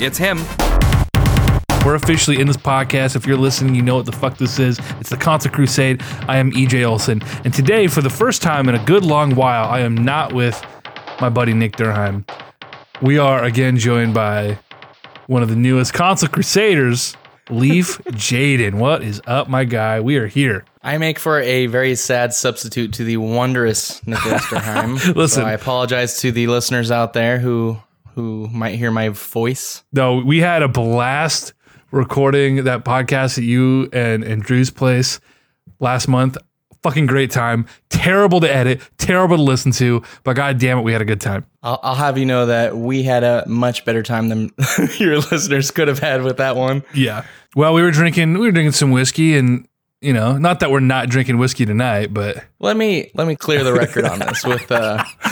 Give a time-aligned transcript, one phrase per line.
[0.00, 0.38] It's him.
[1.84, 3.16] We're officially in this podcast.
[3.16, 4.78] If you're listening, you know what the fuck this is.
[5.00, 6.02] It's the Concert Crusade.
[6.28, 7.22] I am EJ Olson.
[7.44, 10.62] And today, for the first time in a good long while, I am not with
[11.20, 12.28] my buddy Nick Durheim.
[13.02, 14.58] We are again joined by
[15.26, 17.16] one of the newest Concert Crusaders,
[17.50, 18.74] Leaf Jaden.
[18.74, 20.00] What is up, my guy?
[20.00, 20.64] We are here.
[20.82, 24.94] I make for a very sad substitute to the wondrous Nicholas Durheim.
[25.16, 25.42] Listen.
[25.42, 27.78] so I apologize to the listeners out there who
[28.18, 29.84] who might hear my voice.
[29.92, 31.52] No, we had a blast
[31.92, 35.20] recording that podcast at you and, and Drew's place
[35.78, 36.36] last month.
[36.82, 37.66] Fucking great time.
[37.90, 41.20] Terrible to edit, terrible to listen to, but god damn it, we had a good
[41.20, 41.46] time.
[41.62, 44.50] I'll, I'll have you know that we had a much better time than
[44.98, 46.82] your listeners could have had with that one.
[46.94, 47.24] Yeah.
[47.54, 49.68] Well, we were drinking we were drinking some whiskey and
[50.00, 53.62] you know, not that we're not drinking whiskey tonight, but Let me let me clear
[53.62, 55.04] the record on this with uh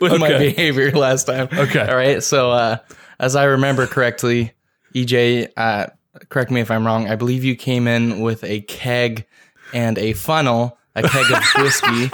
[0.00, 1.48] with my behavior last time.
[1.52, 1.80] Okay.
[1.86, 2.22] All right.
[2.22, 2.78] So uh
[3.20, 4.52] as I remember correctly,
[4.94, 5.86] EJ, uh
[6.28, 9.26] correct me if I'm wrong, I believe you came in with a keg
[9.72, 12.10] and a funnel, a keg of whiskey,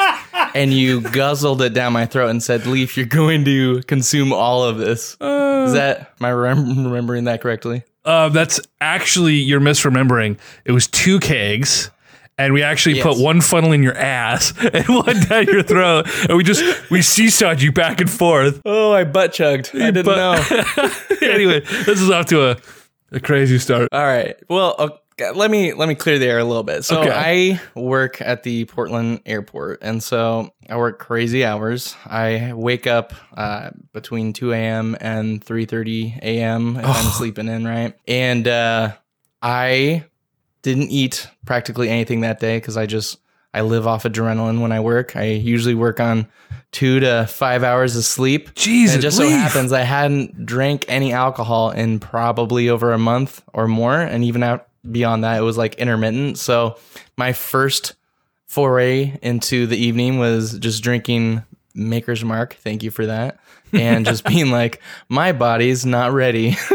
[0.55, 4.65] and you guzzled it down my throat and said, Leaf, you're going to consume all
[4.65, 5.13] of this.
[5.21, 7.85] Is that am I rem- remembering that correctly?
[8.05, 10.39] uh, that's actually you're misremembering.
[10.67, 11.91] It was two kegs.
[12.37, 13.05] And we actually Yes.
[13.05, 16.99] put one funnel in your ass and one down your throat, and we just we
[17.01, 18.61] seesawed you back and forth.
[18.65, 19.71] Oh, I butt chugged.
[19.75, 20.91] I didn't But- know.
[21.23, 22.57] anyway, this is off to a,
[23.13, 23.89] a crazy start.
[23.93, 24.35] All right.
[24.49, 26.85] Well, okay, let me let me clear the air a little bit.
[26.85, 27.13] So Okay.
[27.77, 31.95] I work at the Portland airport, and so I work crazy hours.
[32.05, 34.97] I wake up uh, between two a.m.
[35.01, 36.77] and three thirty a.m.
[36.79, 37.95] if I'm sleeping in, right?
[38.09, 38.93] And uh,
[39.41, 40.05] I
[40.65, 43.19] didn't eat practically anything that day because I just
[43.53, 45.15] I live off adrenaline when I work.
[45.15, 46.27] I usually work on
[46.73, 48.55] two to five hours of sleep.
[48.55, 52.99] Jesus, And it just so happens I hadn't drank any alcohol in probably over a
[52.99, 54.01] month or more.
[54.01, 56.39] And even out beyond that, it was like intermittent.
[56.39, 56.79] So
[57.17, 57.95] my first
[58.47, 61.45] foray into the evening was just drinking
[61.75, 62.55] Maker's Mark.
[62.55, 63.39] Thank you for that.
[63.73, 66.57] And just being like, my body's not ready.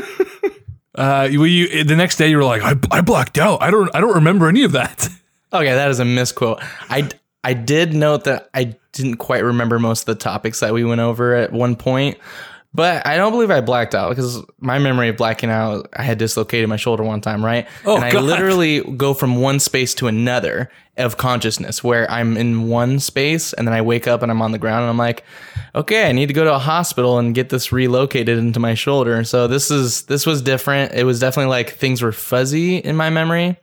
[1.00, 3.64] Uh, you, the next day you were like, I, I blacked out.
[3.64, 5.08] I don't, I don't remember any of that.
[5.54, 6.60] okay, that is a misquote.
[6.90, 7.08] I,
[7.42, 11.00] I did note that I didn't quite remember most of the topics that we went
[11.00, 12.18] over at one point.
[12.72, 16.20] But I don't believe I blacked out because my memory of blacking out, I had
[16.20, 17.68] dislocated my shoulder one time, right?
[17.84, 18.24] Oh, and I God.
[18.24, 23.68] literally go from one space to another of consciousness where I'm in one space and
[23.68, 25.24] then I wake up and I'm on the ground and I'm like,
[25.74, 29.24] okay, I need to go to a hospital and get this relocated into my shoulder.
[29.24, 30.94] So this is this was different.
[30.94, 33.58] It was definitely like things were fuzzy in my memory,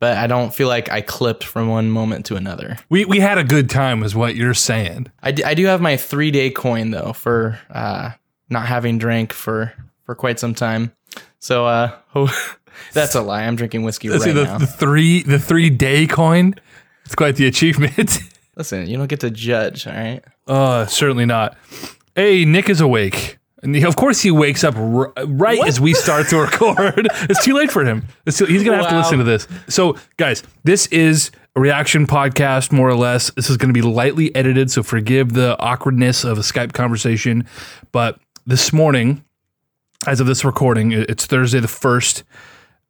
[0.00, 2.76] but I don't feel like I clipped from one moment to another.
[2.90, 5.10] We, we had a good time, is what you're saying.
[5.22, 8.10] I do, I do have my three day coin though for uh,
[8.50, 9.72] not having drank for
[10.04, 10.92] for quite some time.
[11.38, 11.96] So uh,
[12.92, 13.44] that's a lie.
[13.44, 14.58] I'm drinking whiskey Let's right see the, now.
[14.58, 16.54] the three, the three day coin.
[17.04, 18.18] It's quite the achievement.
[18.56, 19.86] Listen, you don't get to judge.
[19.86, 20.22] All right.
[20.46, 21.56] uh, certainly not.
[22.14, 23.38] Hey, Nick is awake.
[23.62, 27.08] And he- of course, he wakes up r- right as we start to record.
[27.28, 28.06] it's too late for him.
[28.28, 29.46] Too- he's going to have to listen to this.
[29.68, 33.30] So, guys, this is a reaction podcast, more or less.
[33.32, 37.46] This is going to be lightly edited, so forgive the awkwardness of a Skype conversation.
[37.92, 39.24] But this morning,
[40.06, 42.22] as of this recording, it's Thursday the 1st.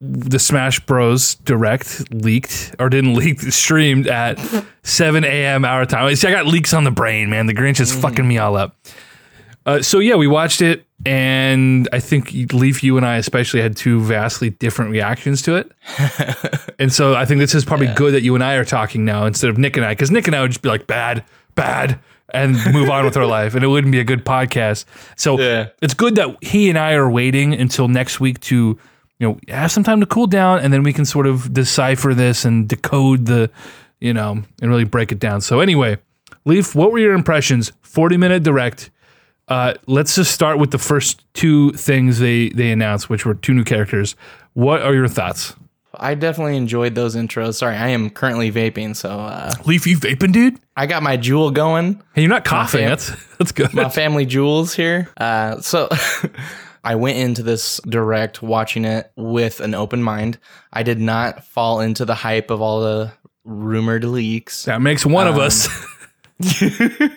[0.02, 1.34] The Smash Bros.
[1.34, 4.38] Direct leaked or didn't leak, streamed at
[4.82, 5.64] 7 a.m.
[5.64, 6.14] our time.
[6.16, 7.46] See, I got leaks on the brain, man.
[7.46, 8.76] The Grinch is fucking me all up.
[9.66, 13.76] Uh, so yeah, we watched it, and I think Leaf, you and I especially had
[13.76, 15.70] two vastly different reactions to it.
[16.78, 19.26] and so I think this is probably good that you and I are talking now
[19.26, 21.24] instead of Nick and I, because Nick and I would just be like bad,
[21.56, 22.00] bad,
[22.34, 24.84] and move on with our life, and it wouldn't be a good podcast.
[25.16, 25.68] So Yeah.
[25.82, 28.78] it's good that he and I are waiting until next week to,
[29.18, 32.14] you know, have some time to cool down, and then we can sort of decipher
[32.14, 33.50] this and decode the,
[34.00, 35.40] you know, and really break it down.
[35.40, 35.98] So anyway,
[36.44, 37.72] Leaf, what were your impressions?
[37.82, 38.90] Forty minute direct.
[39.48, 43.52] Uh, let's just start with the first two things they they announced, which were two
[43.52, 44.14] new characters.
[44.54, 45.54] What are your thoughts?
[45.92, 47.54] I definitely enjoyed those intros.
[47.54, 50.58] Sorry, I am currently vaping, so uh, Leaf, you vaping, dude?
[50.76, 52.00] I got my Juul going.
[52.14, 52.80] Hey, you're not coughing.
[52.80, 53.74] fam- That's that's good.
[53.74, 55.08] my family jewels here.
[55.16, 55.88] Uh, so
[56.84, 60.38] I went into this direct watching it with an open mind.
[60.72, 63.12] I did not fall into the hype of all the
[63.44, 64.64] rumored leaks.
[64.66, 65.68] that makes one of Um, us.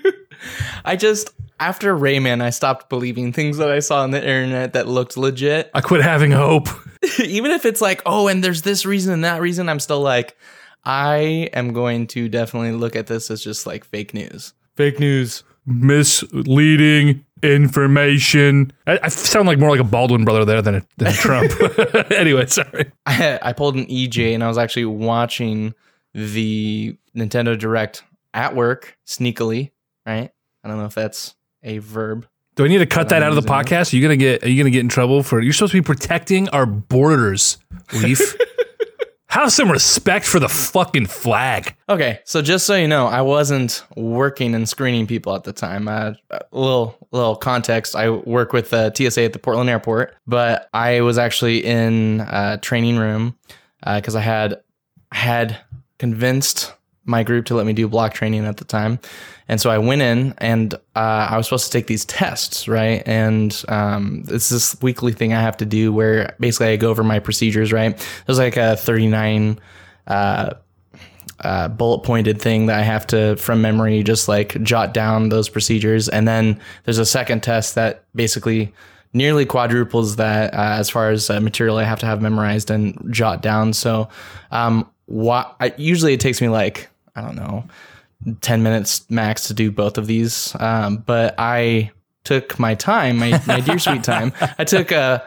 [0.86, 1.30] I just
[1.64, 5.72] after Rayman, I stopped believing things that I saw on the internet that looked legit.
[5.74, 6.68] I quit having hope.
[7.24, 10.38] Even if it's like, oh, and there's this reason and that reason, I'm still like,
[10.84, 14.54] I am going to definitely look at this as just like fake news.
[14.76, 15.44] Fake news.
[15.66, 18.74] Misleading information.
[18.86, 22.12] I, I sound like more like a Baldwin brother there than a, than a Trump.
[22.12, 22.92] anyway, sorry.
[23.06, 25.74] I, I pulled an EJ and I was actually watching
[26.14, 29.72] the Nintendo Direct at work sneakily,
[30.06, 30.32] right?
[30.64, 32.28] I don't know if that's a verb.
[32.56, 33.52] Do I need to cut that out of the it.
[33.52, 33.94] podcast?
[33.94, 34.44] Are you gonna get?
[34.44, 35.42] Are you gonna get in trouble for?
[35.42, 37.58] You're supposed to be protecting our borders,
[37.94, 38.36] Leaf.
[39.30, 41.76] Have some respect for the fucking flag.
[41.90, 45.88] Okay, so just so you know, I wasn't working and screening people at the time.
[45.88, 50.70] Uh, a little little context: I work with uh, TSA at the Portland Airport, but
[50.72, 53.36] I was actually in a training room
[53.84, 54.62] because I had
[55.12, 55.58] I had
[55.98, 56.74] convinced
[57.06, 59.00] my group to let me do block training at the time,
[59.48, 63.04] and so I went in and uh, I was supposed to take these tests, right?
[63.06, 67.04] And um, it's this weekly thing I have to do where basically I go over
[67.04, 67.98] my procedures, right?
[68.26, 69.60] There's like a 39
[70.08, 70.54] uh,
[71.42, 75.50] uh, bullet pointed thing that I have to, from memory, just like jot down those
[75.50, 76.08] procedures.
[76.08, 78.74] And then there's a second test that basically
[79.12, 82.98] nearly quadruples that uh, as far as uh, material I have to have memorized and
[83.14, 83.74] jot down.
[83.74, 84.10] So,
[84.52, 87.66] um, why, I, usually it takes me like, I don't know,
[88.42, 90.56] 10 minutes max to do both of these.
[90.60, 91.92] Um, but I
[92.24, 94.34] took my time, my, my dear sweet time.
[94.58, 95.20] I took, uh,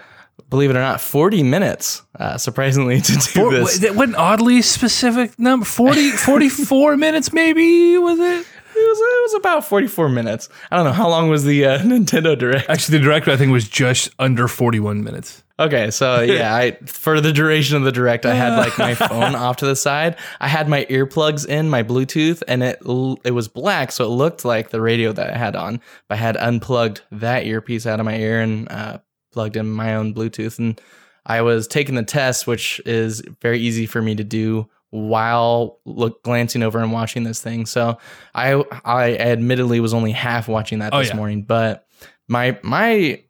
[0.50, 3.78] believe it or not, 40 minutes, uh, surprisingly, to do For, this.
[3.80, 8.46] that what an oddly specific number 40, 44 minutes, maybe was it?
[8.78, 10.48] It was, it was about 44 minutes.
[10.70, 10.92] I don't know.
[10.92, 12.68] How long was the uh, Nintendo Direct?
[12.68, 15.42] Actually, the director I think was just under forty-one minutes.
[15.58, 19.34] Okay, so yeah, I for the duration of the direct, I had like my phone
[19.34, 20.16] off to the side.
[20.38, 22.78] I had my earplugs in, my Bluetooth, and it
[23.24, 25.80] it was black, so it looked like the radio that I had on.
[26.08, 28.98] But I had unplugged that earpiece out of my ear and uh,
[29.32, 30.78] plugged in my own Bluetooth, and
[31.24, 36.22] I was taking the test, which is very easy for me to do while look
[36.22, 37.64] glancing over and watching this thing.
[37.64, 37.96] So
[38.34, 41.16] I I admittedly was only half watching that Oh, this yeah.
[41.16, 41.86] morning, but
[42.28, 43.22] my my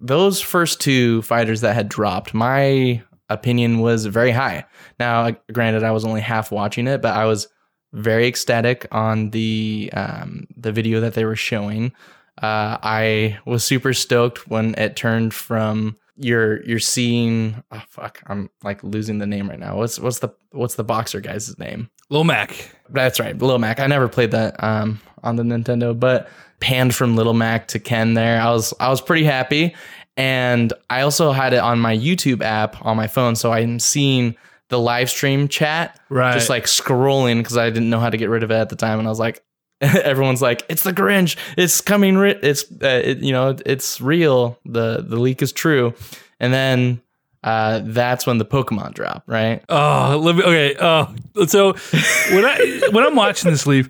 [0.00, 4.64] those first two fighters that had dropped, my opinion was very high.
[4.98, 7.48] Now, granted, I was only half watching it, but I was
[7.92, 11.92] very ecstatic on the um, the video that they were showing.
[12.40, 17.62] Uh, I was super stoked when it turned from you're you're seeing.
[17.72, 19.76] Oh fuck, I'm like losing the name right now.
[19.76, 21.90] What's what's the what's the boxer guy's name?
[22.10, 22.74] Lil Mac.
[22.88, 23.80] That's right, Lil Mac.
[23.80, 26.28] I never played that um, on the Nintendo, but
[26.60, 28.40] panned from Little Mac to Ken there.
[28.40, 29.74] I was I was pretty happy,
[30.16, 34.36] and I also had it on my YouTube app on my phone, so I'm seeing
[34.68, 36.32] the live stream chat, Right.
[36.34, 38.76] just like scrolling because I didn't know how to get rid of it at the
[38.76, 39.42] time, and I was like,
[39.80, 44.58] everyone's like, it's the Grinch, it's coming, ri- it's uh, it, you know, it's real,
[44.64, 45.94] the the leak is true,
[46.38, 47.00] and then.
[47.42, 49.64] Uh, that's when the Pokemon drop, right?
[49.70, 50.76] Oh, me, okay.
[50.78, 51.14] Oh,
[51.46, 53.88] so when I when I'm watching this leaf,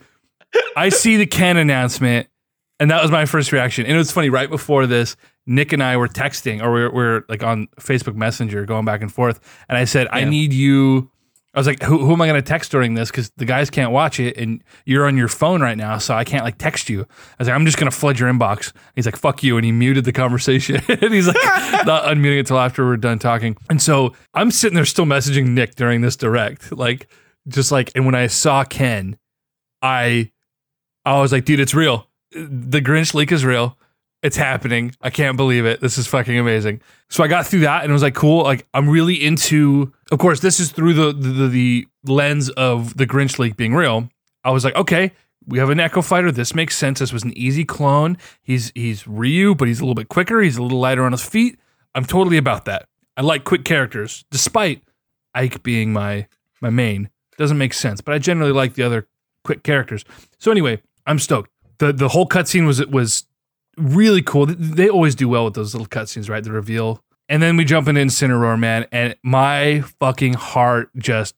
[0.77, 2.29] I see the Ken announcement,
[2.81, 3.85] and that was my first reaction.
[3.85, 4.31] And it was funny.
[4.31, 5.15] Right before this,
[5.47, 9.03] Nick and I were texting, or we we're, we're like on Facebook Messenger, going back
[9.03, 9.39] and forth.
[9.69, 11.11] And I said, "I need you."
[11.53, 13.11] I was like, "Who, who am I going to text during this?
[13.11, 16.25] Because the guys can't watch it, and you're on your phone right now, so I
[16.25, 19.05] can't like text you." I was like, "I'm just going to flood your inbox." He's
[19.05, 20.81] like, "Fuck you," and he muted the conversation.
[20.89, 21.37] and he's like,
[21.87, 23.59] not unmuting it till after we're done talking.
[23.69, 27.09] And so I'm sitting there still messaging Nick during this direct, like
[27.47, 27.93] just like.
[27.95, 29.19] And when I saw Ken,
[29.83, 30.31] I,
[31.05, 32.10] I was like, "Dude, it's real.
[32.33, 33.77] The Grinch leak is real."
[34.23, 34.95] It's happening.
[35.01, 35.81] I can't believe it.
[35.81, 36.83] This is fucking amazing.
[37.09, 38.43] So I got through that and it was like cool.
[38.43, 39.95] Like I'm really into.
[40.13, 44.11] Of course, this is through the the, the lens of the Grinch leak being real.
[44.45, 45.13] I was like, okay,
[45.47, 46.31] we have an Echo Fighter.
[46.31, 46.99] This makes sense.
[46.99, 48.19] This was an easy clone.
[48.43, 50.43] He's he's Ryu, but he's a little bit quicker.
[50.43, 51.59] He's a little lighter on his feet.
[51.95, 52.87] I'm totally about that.
[53.17, 54.83] I like quick characters, despite
[55.35, 56.27] Ike being my
[56.61, 57.11] my main.
[57.39, 59.09] Doesn't make sense, but I generally like the other
[59.45, 60.05] quick characters.
[60.39, 61.50] So anyway, I'm stoked.
[61.81, 63.25] The The whole cutscene was was
[63.77, 64.47] really cool.
[64.47, 66.45] They always do well with those little cutscenes, right?
[66.45, 67.03] The reveal.
[67.29, 71.37] And then we jump into Incineroar, man, and my fucking heart just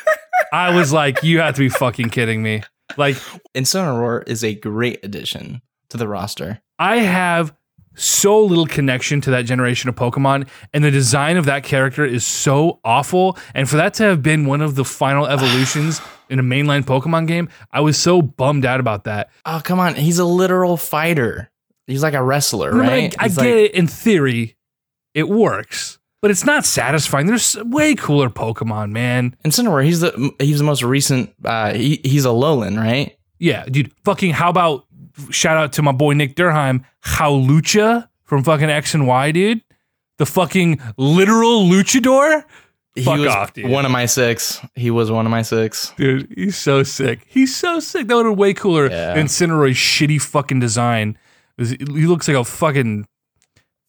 [0.52, 2.62] I was like, you have to be fucking kidding me.
[2.96, 3.16] Like,
[3.54, 6.60] Incineroar is a great addition to the roster.
[6.78, 7.54] I have
[7.94, 12.24] so little connection to that generation of Pokemon, and the design of that character is
[12.24, 13.38] so awful.
[13.54, 17.26] And for that to have been one of the final evolutions in a mainline Pokemon
[17.26, 19.30] game, I was so bummed out about that.
[19.44, 19.94] Oh, come on.
[19.94, 21.50] He's a literal fighter.
[21.86, 23.14] He's like a wrestler, I mean, right?
[23.18, 24.56] I, I get like- it in theory,
[25.12, 27.26] it works, but it's not satisfying.
[27.26, 29.36] There's way cooler Pokemon, man.
[29.44, 33.16] Incineroar, he's the he's the most recent uh he, he's a Alolan, right?
[33.38, 33.92] Yeah, dude.
[34.04, 34.86] Fucking how about
[35.28, 39.62] shout out to my boy Nick Durheim, Hawlucha from fucking X and Y, dude.
[40.16, 42.44] The fucking literal luchador.
[42.94, 43.68] He Fuck was off, dude.
[43.70, 44.60] one of my six.
[44.76, 45.92] He was one of my six.
[45.96, 47.24] Dude, he's so sick.
[47.26, 48.06] He's so sick.
[48.06, 49.14] That would have been way cooler Yeah.
[49.14, 51.18] than Incineroar's shitty fucking design.
[51.58, 53.06] He looks like a fucking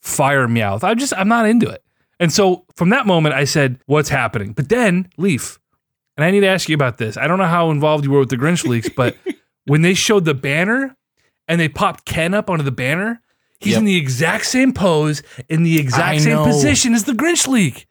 [0.01, 0.83] fire meowth.
[0.83, 1.83] I just I'm not into it.
[2.19, 5.59] And so from that moment, I said, "What's happening?" But then Leaf,
[6.17, 7.17] and I need to ask you about this.
[7.17, 9.15] I don't know how involved you were with the Grinch leaks, but
[9.65, 10.95] when they showed the banner
[11.47, 13.21] and they popped Ken up onto the banner,
[13.59, 13.79] he's Yep.
[13.79, 16.45] in the exact same pose, in the exact same know.
[16.45, 17.85] position as the Grinch leak.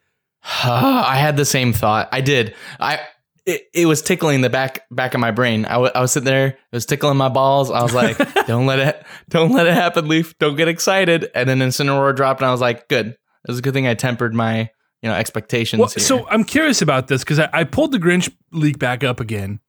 [0.64, 2.08] I had the same thought.
[2.12, 2.54] I did.
[2.78, 3.00] I
[3.46, 5.64] it, it was tickling the back back of my brain.
[5.66, 6.48] I, w- I was sitting there.
[6.48, 7.70] It was tickling my balls.
[7.70, 10.36] I was like, "Don't let it, don't let it happen, Leaf.
[10.38, 13.08] Don't get excited." And then Incineroar dropped, and I was like, "Good.
[13.08, 14.70] It was a good thing I tempered my
[15.02, 16.02] you know expectations." Well, here.
[16.02, 19.60] so I'm curious about this because I, I pulled the Grinch leak back up again,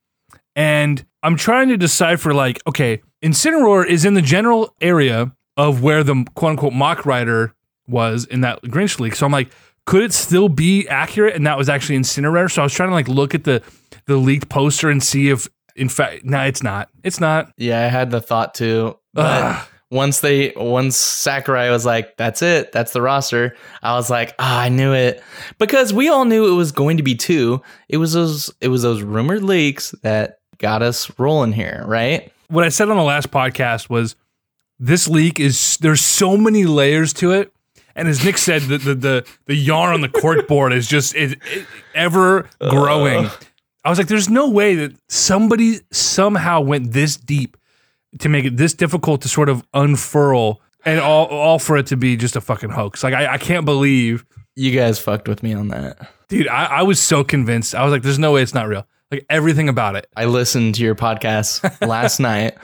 [0.55, 6.03] and I'm trying to decipher like, okay, Incineroar is in the general area of where
[6.03, 7.55] the quote unquote mock rider
[7.87, 9.15] was in that Grinch leak.
[9.15, 9.49] So I'm like,
[9.85, 11.35] could it still be accurate?
[11.35, 12.51] And that was actually Incineroar.
[12.51, 13.61] So I was trying to like look at the
[14.05, 16.89] the leaked poster and see if, in fact, no, it's not.
[17.03, 17.51] It's not.
[17.57, 18.97] yeah, I had the thought too.
[19.13, 19.67] But Ugh.
[19.91, 22.71] once they once Sakurai was like, "That's it.
[22.71, 25.23] That's the roster." I was like, "Ah, I knew it,"
[25.57, 27.61] because we all knew it was going to be two.
[27.89, 32.31] It was those it was those rumored leaks that got us rolling here, right?
[32.47, 34.15] what I said on the last podcast was
[34.79, 37.51] this leak is there's so many layers to it.
[37.95, 41.15] And as Nick said, the the the, the yarn on the cork board is just
[41.15, 43.25] it, it, ever growing.
[43.25, 43.31] Uh.
[43.83, 47.55] I was like, there's no way that somebody somehow went this deep
[48.19, 51.97] to make it this difficult to sort of unfurl and all all for it to
[51.97, 53.03] be just a fucking hoax.
[53.03, 54.25] Like I, I can't believe
[54.55, 56.09] You guys fucked with me on that.
[56.27, 57.75] dude, I, I was so convinced.
[57.75, 58.87] I was like, there's no way it's not real.
[59.15, 60.07] Like everything about it.
[60.15, 62.57] I listened to your podcast last night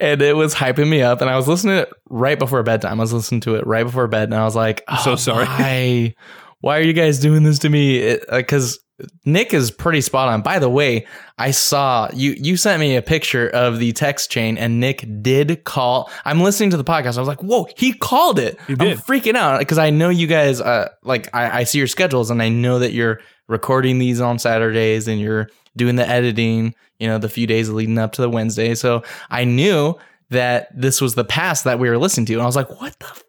[0.00, 3.00] and it was hyping me up and I was listening to it right before bedtime.
[3.00, 5.46] I was listening to it right before bed and I was like, oh, so sorry.
[5.46, 6.14] Why,
[6.60, 8.18] why are you guys doing this to me?
[8.30, 8.78] Because
[9.24, 10.42] Nick is pretty spot on.
[10.42, 14.56] By the way, I saw you you sent me a picture of the text chain
[14.56, 16.10] and Nick did call.
[16.24, 17.16] I'm listening to the podcast.
[17.16, 18.58] I was like, whoa, he called it.
[18.66, 21.88] He I'm freaking out because I know you guys uh like I, I see your
[21.88, 26.74] schedules and I know that you're recording these on Saturdays and you're doing the editing,
[26.98, 28.74] you know, the few days leading up to the Wednesday.
[28.74, 29.96] So I knew
[30.30, 32.34] that this was the past that we were listening to.
[32.34, 33.24] And I was like, what the f-?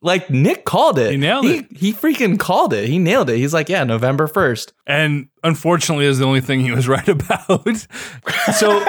[0.00, 1.10] like Nick called it.
[1.10, 1.76] He nailed he, it.
[1.76, 2.88] He freaking called it.
[2.88, 3.36] He nailed it.
[3.36, 4.72] He's like, yeah, November 1st.
[4.86, 7.66] and unfortunately is the only thing he was right about.
[8.54, 8.84] so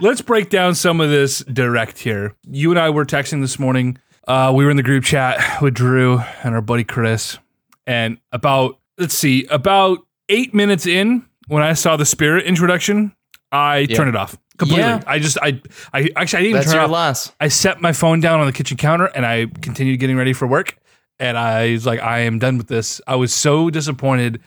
[0.00, 2.34] let's break down some of this direct here.
[2.48, 3.98] You and I were texting this morning.
[4.26, 7.38] Uh, we were in the group chat with Drew and our buddy Chris,
[7.86, 13.14] and about let's see, about eight minutes in, when I saw the spirit introduction,
[13.52, 14.84] I turned it off completely.
[14.84, 15.02] Yeah.
[15.06, 15.60] I just I
[15.92, 16.90] I actually I didn't even That's turn it off.
[16.90, 17.32] loss.
[17.40, 20.46] I set my phone down on the kitchen counter and I continued getting ready for
[20.46, 20.76] work.
[21.18, 23.00] And I was like, I am done with this.
[23.06, 24.40] I was so disappointed.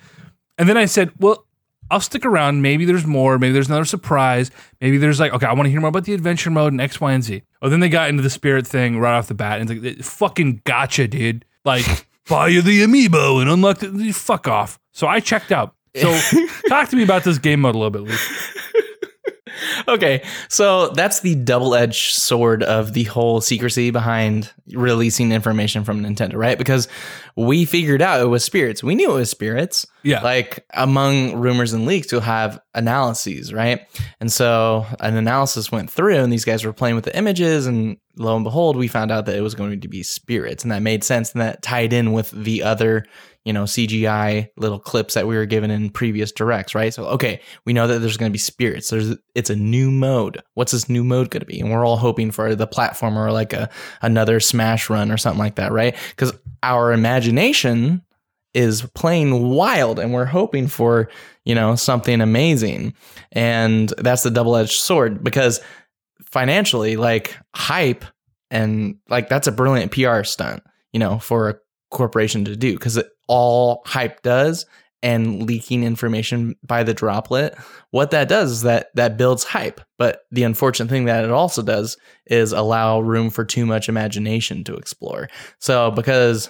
[0.58, 1.46] And then I said, well,
[1.90, 2.62] I'll stick around.
[2.62, 3.40] Maybe there's more.
[3.40, 4.52] Maybe there's another surprise.
[4.80, 7.02] Maybe there's like, okay, I want to hear more about the adventure mode and X,
[7.02, 7.42] Y, and Z.
[7.64, 9.60] Oh, then they got into the spirit thing right off the bat.
[9.60, 11.46] And it's like, fucking gotcha, dude.
[11.66, 14.80] Like, buy you the amiibo and unlock the fuck off.
[14.92, 15.74] So I checked out.
[16.00, 18.20] So talk to me about this game mode a little bit, Luke.
[19.88, 26.36] okay, so that's the double-edged sword of the whole secrecy behind releasing information from Nintendo,
[26.36, 26.58] right?
[26.58, 26.88] Because
[27.36, 28.84] we figured out it was spirits.
[28.84, 29.86] We knew it was spirits.
[30.04, 30.22] Yeah.
[30.22, 33.88] Like among rumors and leaks, you'll have analyses, right?
[34.20, 37.98] And so an analysis went through, and these guys were playing with the images, and
[38.18, 40.82] lo and behold, we found out that it was going to be spirits, and that
[40.82, 43.06] made sense, and that tied in with the other,
[43.46, 46.94] you know, CGI little clips that we were given in previous directs, right?
[46.94, 48.90] So okay, we know that there's going to be spirits.
[48.90, 50.42] There's it's a new mode.
[50.54, 51.60] What's this new mode going to be?
[51.60, 53.70] And we're all hoping for the platformer or like a
[54.02, 55.96] another Smash run or something like that, right?
[56.10, 58.02] Because our imagination
[58.54, 61.10] is playing wild and we're hoping for
[61.46, 62.94] you know something amazing
[63.32, 65.62] and that's the double-edged sword because
[66.24, 68.04] financially like hype
[68.50, 71.56] and like that's a brilliant pr stunt you know for a
[71.90, 74.66] corporation to do because all hype does
[75.02, 77.56] and leaking information by the droplet
[77.92, 81.62] what that does is that that builds hype but the unfortunate thing that it also
[81.62, 85.30] does is allow room for too much imagination to explore
[85.60, 86.50] so because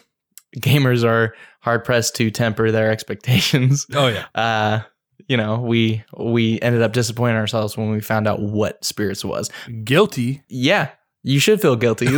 [0.57, 4.25] gamers are hard pressed to temper their expectations Oh, yeah.
[4.33, 4.81] uh
[5.27, 9.51] you know we we ended up disappointing ourselves when we found out what spirits was
[9.83, 10.41] Guilty.
[10.47, 10.89] yeah
[11.21, 12.05] you should feel guilty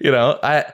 [0.00, 0.64] you know i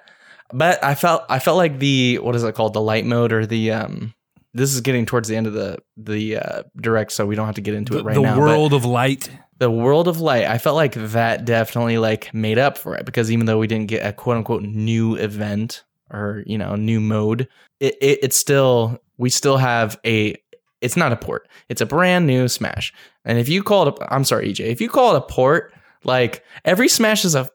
[0.55, 2.73] but i felt i felt like the what is it called?
[2.73, 4.15] The light mode or the um
[4.55, 7.57] this is getting towards the end of the the uh direct so we don't have
[7.57, 9.29] to get into The, it right the now but world of light.
[9.59, 13.31] the world of light i felt like that definitely like made up for it because
[13.33, 17.49] even though we didn't get a quote unquote new event or you know new mode
[17.81, 20.35] it, it it's still we still have a
[20.81, 21.49] it's not a port.
[21.71, 22.93] It's a brand new smash.
[23.25, 25.73] And if you call it a, i'm sorry ej if you call it a port
[26.05, 27.49] Like every Smash is a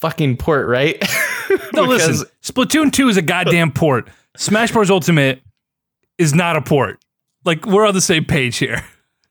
[0.00, 1.02] fucking port, right?
[1.72, 2.26] No, listen.
[2.42, 4.08] Splatoon 2 is a goddamn port.
[4.36, 4.90] Smash Bros.
[4.90, 5.42] Ultimate
[6.18, 7.04] is not a port.
[7.44, 8.82] Like, we're on the same page here.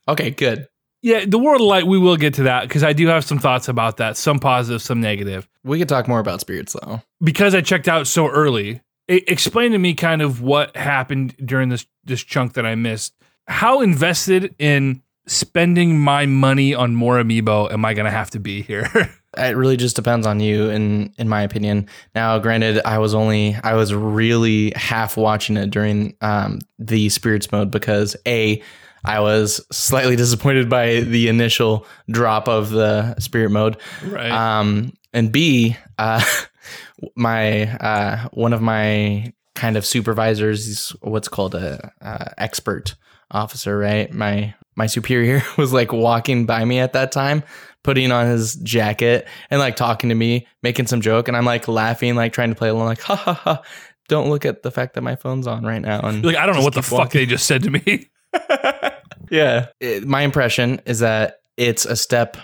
[0.07, 0.67] Okay, good.
[1.01, 3.39] Yeah, the World of Light, we will get to that because I do have some
[3.39, 4.15] thoughts about that.
[4.15, 5.47] Some positive, some negative.
[5.63, 7.01] We could talk more about spirits though.
[7.21, 11.69] Because I checked out so early, it, explain to me kind of what happened during
[11.69, 13.13] this this chunk that I missed.
[13.47, 18.39] How invested in spending my money on more amiibo am I going to have to
[18.39, 18.89] be here?
[19.37, 21.87] It really just depends on you, in in my opinion.
[22.15, 27.51] Now, granted, I was only I was really half watching it during um, the spirits
[27.51, 28.61] mode because a
[29.05, 34.31] I was slightly disappointed by the initial drop of the spirit mode, right.
[34.31, 36.23] um, and b uh,
[37.15, 42.95] my uh, one of my kind of supervisors, he's what's called a uh, expert
[43.31, 44.11] officer, right?
[44.13, 47.43] My my superior was like walking by me at that time
[47.83, 51.67] putting on his jacket and like talking to me, making some joke, and I'm like
[51.67, 53.61] laughing, like trying to play along, like ha ha ha.
[54.09, 55.99] Don't look at the fact that my phone's on right now.
[56.01, 57.19] And like, I don't know what the fuck walking.
[57.21, 58.09] they just said to me.
[59.31, 62.37] yeah, It- my impression is that it's a step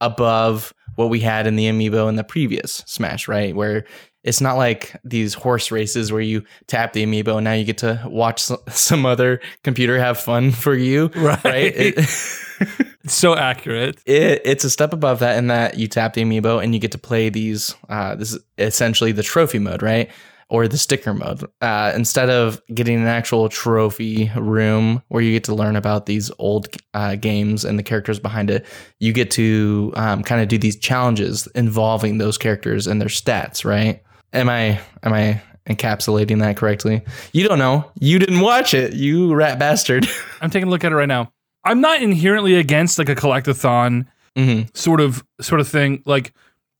[0.00, 3.54] above what we had in the amiibo in the previous Smash, right?
[3.54, 3.84] Where
[4.22, 7.78] it's not like these horse races where you tap the amiibo and now you get
[7.78, 11.44] to watch some, other computer have fun for you, Right.
[11.44, 11.72] right?
[11.76, 12.08] It-
[13.06, 13.98] so accurate.
[14.06, 16.92] it, it's a step above that in that you tap the amiibo and you get
[16.92, 17.74] to play these.
[17.88, 20.10] Uh, this is essentially the trophy mode, right?
[20.50, 21.44] Or the sticker mode.
[21.62, 26.30] Uh, instead of getting an actual trophy room where you get to learn about these
[26.38, 28.66] old uh, games and the characters behind it,
[28.98, 33.64] you get to um, kind of do these challenges involving those characters and their stats,
[33.64, 34.02] right?
[34.32, 37.02] Am I am I encapsulating that correctly?
[37.32, 37.90] You don't know.
[38.00, 38.94] You didn't watch it.
[38.94, 40.06] You rat bastard.
[40.40, 41.32] I'm taking a look at it right now.
[41.64, 44.06] I'm not inherently against like a collectathon
[44.36, 46.02] hmm sort of sort of thing.
[46.06, 46.32] Like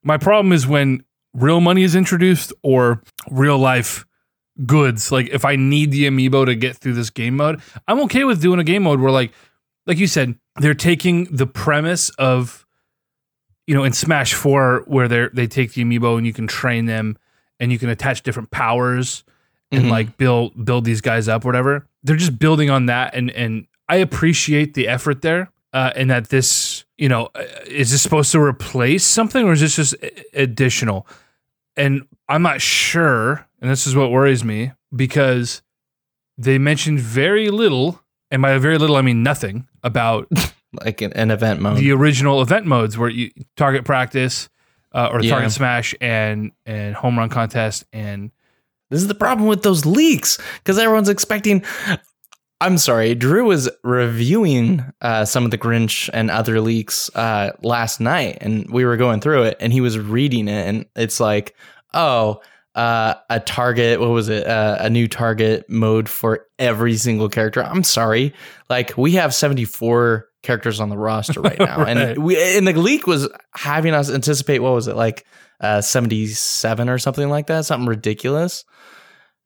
[0.03, 4.07] my problem is when real money is introduced or real life
[4.67, 5.11] goods.
[5.11, 8.41] Like if I need the amiibo to get through this game mode, I'm okay with
[8.41, 9.33] doing a game mode where like
[9.87, 12.67] like you said, they're taking the premise of
[13.67, 16.87] you know in Smash 4 where they they take the amiibo and you can train
[16.87, 17.17] them
[17.61, 19.23] and you can attach different powers
[19.71, 19.91] and Mhm.
[19.91, 21.87] like build build these guys up whatever.
[22.03, 26.29] They're just building on that and and I appreciate the effort there uh, and that
[26.31, 29.95] this, you know, uh, is this supposed to replace something or is this just
[30.35, 31.07] additional?
[31.77, 35.63] And I'm not sure, and this is what worries me because
[36.39, 40.29] they mentioned very little, and by very little I mean nothing about
[40.85, 41.79] Like an, an event mode.
[41.79, 44.49] the original event modes where you target practice
[44.93, 45.31] uh, or Yeah.
[45.31, 48.31] target smash and and home run contest and
[48.91, 51.63] This is the problem with those leaks because everyone's expecting.
[52.63, 58.01] I'm sorry, Drew was reviewing uh, some of the Grinch and other leaks uh, last
[58.01, 61.55] night, and we were going through it, and he was reading it, and it's like,
[61.95, 62.41] oh,
[62.75, 63.99] uh, a target.
[64.01, 64.47] What was it?
[64.47, 67.65] Uh, a new target mode for every single character.
[67.65, 68.35] I'm sorry,
[68.69, 71.97] like we have 74 characters on the roster right now, Right.
[71.97, 74.61] and we and the leak was having us anticipate.
[74.61, 75.27] What was it like?
[75.61, 78.65] Uh, 77 or something like that, something ridiculous.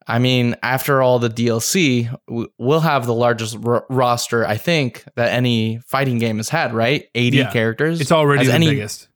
[0.07, 2.15] I mean, after all the DLC,
[2.57, 7.07] we'll have the largest r- roster, I think, that any fighting game has had, right?
[7.17, 7.51] 80 Yeah.
[7.51, 8.01] characters.
[8.01, 9.09] it's already the any- biggest.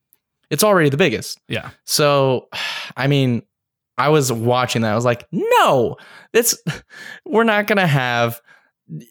[0.50, 1.38] It's already the biggest.
[1.46, 1.70] Yeah.
[1.84, 2.48] So,
[2.96, 3.42] I mean,
[3.96, 4.90] I was watching that.
[4.92, 5.98] I was like, no,
[6.32, 6.56] it's
[7.26, 8.40] we're not going to have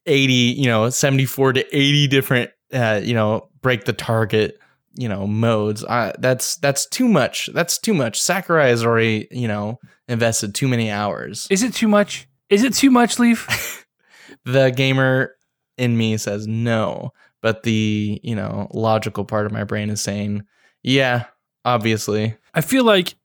[0.06, 4.60] 80, you know, 74 to 80 different, uh, you know, break the target,
[4.96, 5.84] you know, modes.
[5.84, 7.50] Uh, that's that's too much.
[7.54, 8.22] That's too much.
[8.22, 11.48] Sakurai has already, you know, invested too many hours.
[11.50, 12.28] Is it too much?
[12.50, 13.86] Is it too much, Leaf?
[14.46, 15.36] the gamer
[15.78, 20.44] in me says no, but the, you know, logical part of my brain is saying,
[20.82, 21.26] yeah,
[21.66, 22.36] obviously.
[22.54, 23.16] I feel like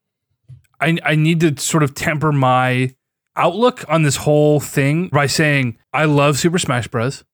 [0.81, 2.95] I I need to sort of temper my
[3.37, 7.25] outlook on this whole thing by saying I love Super Smash Bros.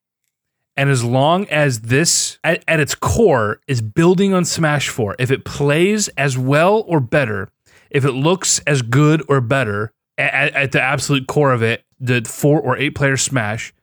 [0.78, 5.30] And as long as this at, at its core is building on Smash 4, if
[5.30, 7.48] it plays as well or better,
[7.90, 12.22] if it looks as good or better at, at the absolute core of it, the
[12.24, 13.74] four or eight player Smash,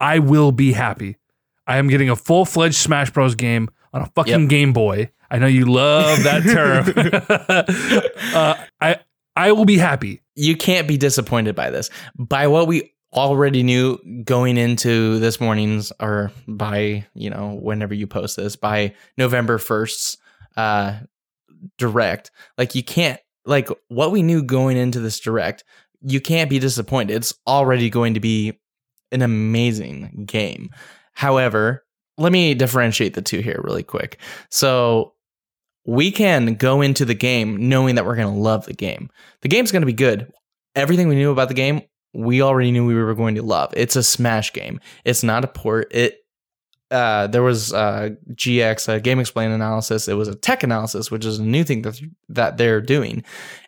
[0.00, 1.16] I will be happy.
[1.68, 3.36] I am getting a full fledged Smash Bros.
[3.36, 4.48] game on a fucking Yep.
[4.50, 5.10] Game Boy.
[5.30, 6.92] I know you love that term.
[8.34, 8.98] uh, I
[9.36, 10.20] I will be happy.
[10.34, 11.90] you can't be disappointed by this.
[12.18, 18.06] By what we already knew going into this morning's, or by you know whenever you
[18.06, 20.16] post this, by November first's
[20.56, 20.98] uh,
[21.78, 25.64] direct, like you can't like what we knew going into this direct.
[26.02, 27.14] You can't be disappointed.
[27.14, 28.58] It's already going to be
[29.12, 30.70] an amazing game.
[31.12, 31.84] However,
[32.16, 34.18] let me differentiate the two here really quick.
[34.50, 35.14] So
[35.86, 39.10] we can go into the game knowing that we're going to love the game.
[39.40, 40.30] The game's going to be good.
[40.74, 43.72] Everything we knew about the game, we already knew we were going to love.
[43.76, 44.80] It's a smash game.
[45.04, 45.88] It's not a port.
[45.92, 46.16] It
[46.90, 50.08] uh, there was uh, GX, a GameXplain analysis.
[50.08, 53.22] It was a tech analysis, which is a new thing that that they're doing,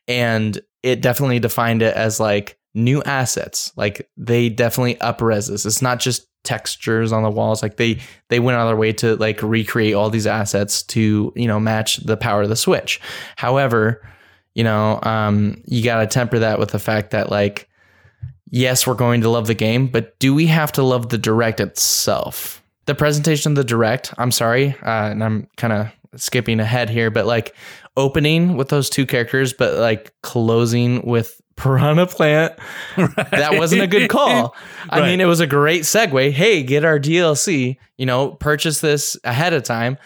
[0.09, 3.73] and it definitely defined it as like new assets.
[3.77, 5.65] Like they definitely upres this.
[5.65, 7.63] It's not just textures on the walls.
[7.63, 11.33] Like they they went out of their way to like recreate all these assets to
[11.37, 13.01] you know match the power of the Switch.
[13.37, 14.07] However,
[14.55, 17.69] you know um, you got to temper that with the fact that like
[18.53, 21.59] yes, we're going to love the game, but do we have to love the direct
[21.59, 22.63] itself?
[22.87, 27.11] the presentation of the direct i'm sorry uh, and i'm kind of skipping ahead here
[27.11, 27.55] but like
[27.97, 32.55] opening with those two characters but like closing with piranha plant
[32.97, 33.31] right.
[33.31, 34.55] that wasn't a good call
[34.89, 35.07] i right.
[35.07, 39.53] mean it was a great segue hey get our dlc you know purchase this ahead
[39.53, 39.99] of time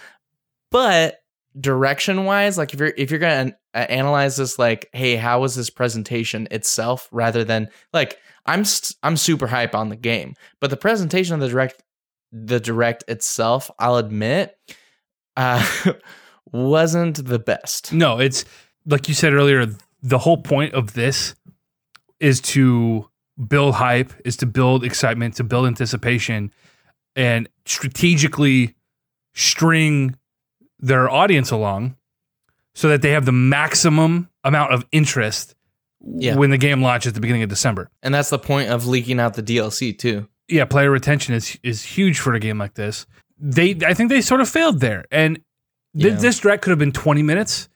[0.70, 1.20] but
[1.58, 5.70] direction wise like if you're if you're gonna analyze this like hey how was this
[5.70, 10.76] presentation itself rather than like i'm st- i'm super hype on the game but the
[10.76, 11.82] presentation of the direct
[12.32, 14.56] the direct itself, I'll admit,
[15.36, 15.66] uh,
[16.52, 17.92] wasn't the best.
[17.92, 18.44] No, it's
[18.86, 19.66] like you said earlier.
[20.02, 21.34] The whole point of this
[22.20, 23.08] is to
[23.48, 26.52] build hype, is to build excitement, to build anticipation,
[27.16, 28.74] and strategically
[29.34, 30.16] string
[30.78, 31.96] their audience along
[32.74, 35.54] so that they have the maximum amount of interest
[36.00, 36.36] yeah.
[36.36, 37.90] when the game launches at the beginning of December.
[38.02, 41.82] And that's the point of leaking out the DLC too yeah, player retention is is
[41.82, 43.06] huge for a game like this.
[43.38, 45.36] They, I think they sort of failed there, and
[45.98, 46.18] th- yeah.
[46.18, 47.68] this direct could have been 20 minutes,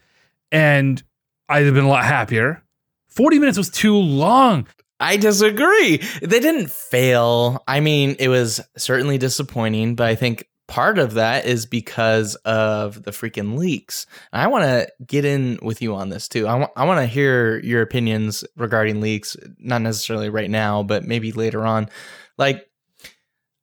[0.50, 1.02] and
[1.48, 2.62] I'd have been a lot happier.
[3.09, 4.66] 40 minutes was too long.
[5.00, 6.00] I disagree.
[6.22, 7.62] They didn't fail.
[7.66, 13.02] I mean, it was certainly disappointing, but I think part of that is because of
[13.02, 14.06] the freaking leaks.
[14.33, 16.46] And I want to get in with you on this too.
[16.46, 21.04] I want I want to hear your opinions regarding leaks, not necessarily right now, but
[21.04, 21.90] maybe later on.
[22.38, 22.70] Like,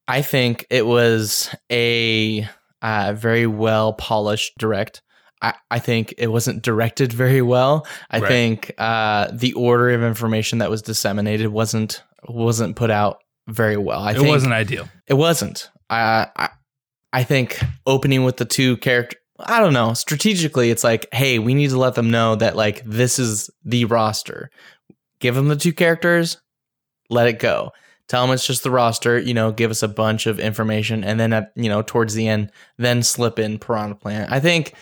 [0.08, 2.48] I think it was a
[2.82, 5.02] uh, very well polished direct.
[5.42, 7.88] I, I think it wasn't directed very well.
[8.10, 8.28] I right.
[8.28, 14.02] think uh, the order of information that was disseminated wasn't wasn't put out very well.
[14.02, 14.90] I it wasn't ideal.
[15.08, 15.70] It wasn't.
[15.90, 16.50] I, I
[17.14, 19.94] I think opening with the two character I don't know.
[19.94, 23.86] Strategically, it's like, hey, we need to let them know that like this is the
[23.86, 24.50] roster.
[25.20, 26.38] Give them the two characters,
[27.10, 27.72] let it go
[28.08, 31.20] tell them it's just the roster, you know, give us a bunch of information, and
[31.20, 34.32] then at you know towards the end, then slip in Piranha Plant.
[34.32, 34.74] I think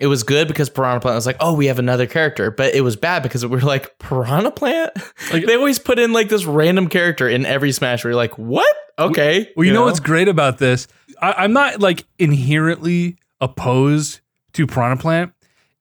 [0.00, 2.82] it was good because Piranha Plant was like, oh, we have another character, but it
[2.82, 4.92] was bad because we are like Piranha Plant.
[5.32, 8.04] Like, they always put in like this random character in every Smash.
[8.04, 8.74] Where you're like, what?
[8.98, 9.50] Okay.
[9.56, 9.80] Well, you, you know?
[9.80, 9.86] know?
[9.86, 10.88] what's great about this?
[11.20, 14.20] I, I'm not like inherently opposed
[14.54, 15.32] to Piranha Plant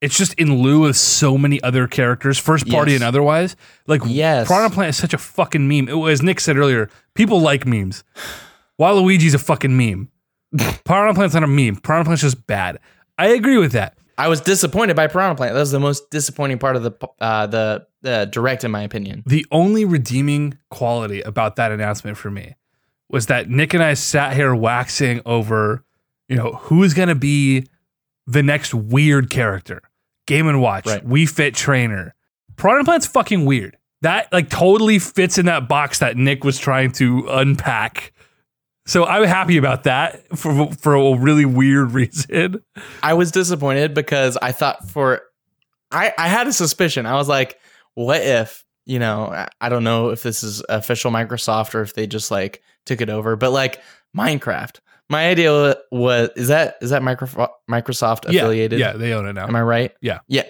[0.01, 3.01] it's just in lieu of so many other characters, first party yes.
[3.01, 3.55] and otherwise.
[3.87, 4.47] Like, yes.
[4.47, 5.89] Piranha Plant is such a fucking meme.
[5.89, 8.03] It, as Nick said earlier, people like memes.
[8.79, 10.09] Waluigi's a fucking meme.
[10.85, 11.77] Piranha Plant's not a meme.
[11.77, 12.79] Piranha Plant's just bad.
[13.17, 13.97] I agree with that.
[14.19, 15.53] I was disappointed by Piranha Plant.
[15.53, 19.23] That was the most disappointing part of the uh, the uh, direct, in my opinion.
[19.27, 22.55] The only redeeming quality about that announcement for me
[23.09, 25.83] was that Nick and I sat here waxing over,
[26.27, 27.67] you know, who's going to be
[28.25, 29.81] the next weird character.
[30.25, 31.07] Game and Watch, right.
[31.07, 32.13] Wii Fit Trainer.
[32.57, 33.77] Piranha Plant's fucking weird.
[34.01, 38.11] That like totally fits in that box that Nick was trying to unpack.
[38.85, 42.61] So I'm happy about that for for a really weird reason.
[43.01, 45.21] I was disappointed because I thought for
[45.91, 47.05] I I had a suspicion.
[47.05, 47.57] I was like,
[47.95, 52.05] what if you know I don't know if this is official Microsoft or if they
[52.05, 53.81] just like took it over, but like
[54.15, 58.79] Minecraft my idea was is that is that Microsoft Microsoft affiliated?
[58.79, 59.47] Yeah, yeah, they own it now.
[59.47, 59.93] Am I right?
[60.01, 60.19] Yeah.
[60.27, 60.43] Yeah.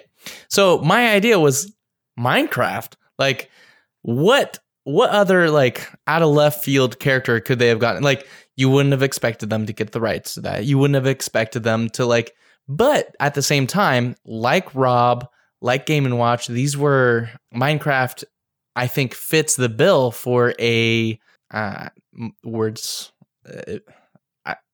[0.50, 1.74] So my idea was
[2.20, 2.94] Minecraft.
[3.20, 3.50] Like
[4.02, 8.04] what what other like out of left field character could they have gotten?
[8.04, 10.66] Like you wouldn't have expected them to get the rights to that.
[10.66, 12.34] You wouldn't have expected them to like
[12.70, 15.30] but at the same time, like Rob,
[15.62, 18.24] like Game and Watch, these were Minecraft
[18.76, 21.20] I think fits the bill for a
[21.52, 21.90] uh
[22.44, 23.12] words
[23.48, 23.80] uh,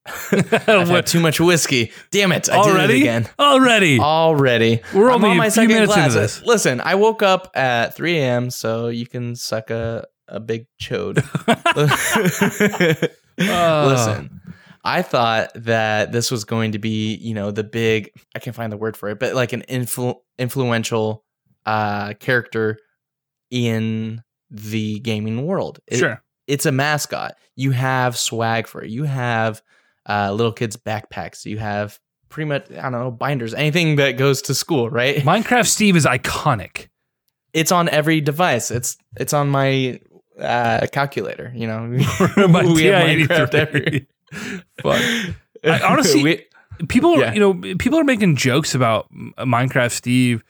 [0.35, 1.91] I've had too much whiskey.
[2.11, 2.49] Damn it!
[2.49, 2.87] I Already?
[2.87, 3.29] did it again.
[3.39, 3.99] Already.
[3.99, 4.81] Already.
[4.93, 6.07] We're only on my a few minutes glass.
[6.07, 6.41] into this.
[6.43, 11.19] Listen, I woke up at 3 a.m., so you can suck a, a big chode.
[13.39, 13.87] uh.
[13.87, 14.41] Listen,
[14.83, 18.73] I thought that this was going to be, you know, the big, I can't find
[18.73, 21.23] the word for it, but like an influ- influential
[21.65, 22.77] uh, character
[23.49, 25.79] in the gaming world.
[25.87, 26.22] It, sure.
[26.47, 27.35] It's a mascot.
[27.55, 28.89] You have swag for it.
[28.89, 29.61] You have
[30.09, 31.45] uh, little kids' backpacks.
[31.45, 35.17] You have pretty much I don't know binders, anything that goes to school, right?
[35.23, 36.87] Minecraft Steve is iconic.
[37.53, 38.71] It's on every device.
[38.71, 39.99] It's it's on my
[40.39, 41.51] uh, calculator.
[41.55, 41.79] You know,
[42.49, 44.07] My We have Minecraft every-
[44.81, 45.35] Fuck.
[45.63, 47.33] I- honestly, We- people, Yeah.
[47.33, 50.43] you know, people are making jokes about Minecraft Steve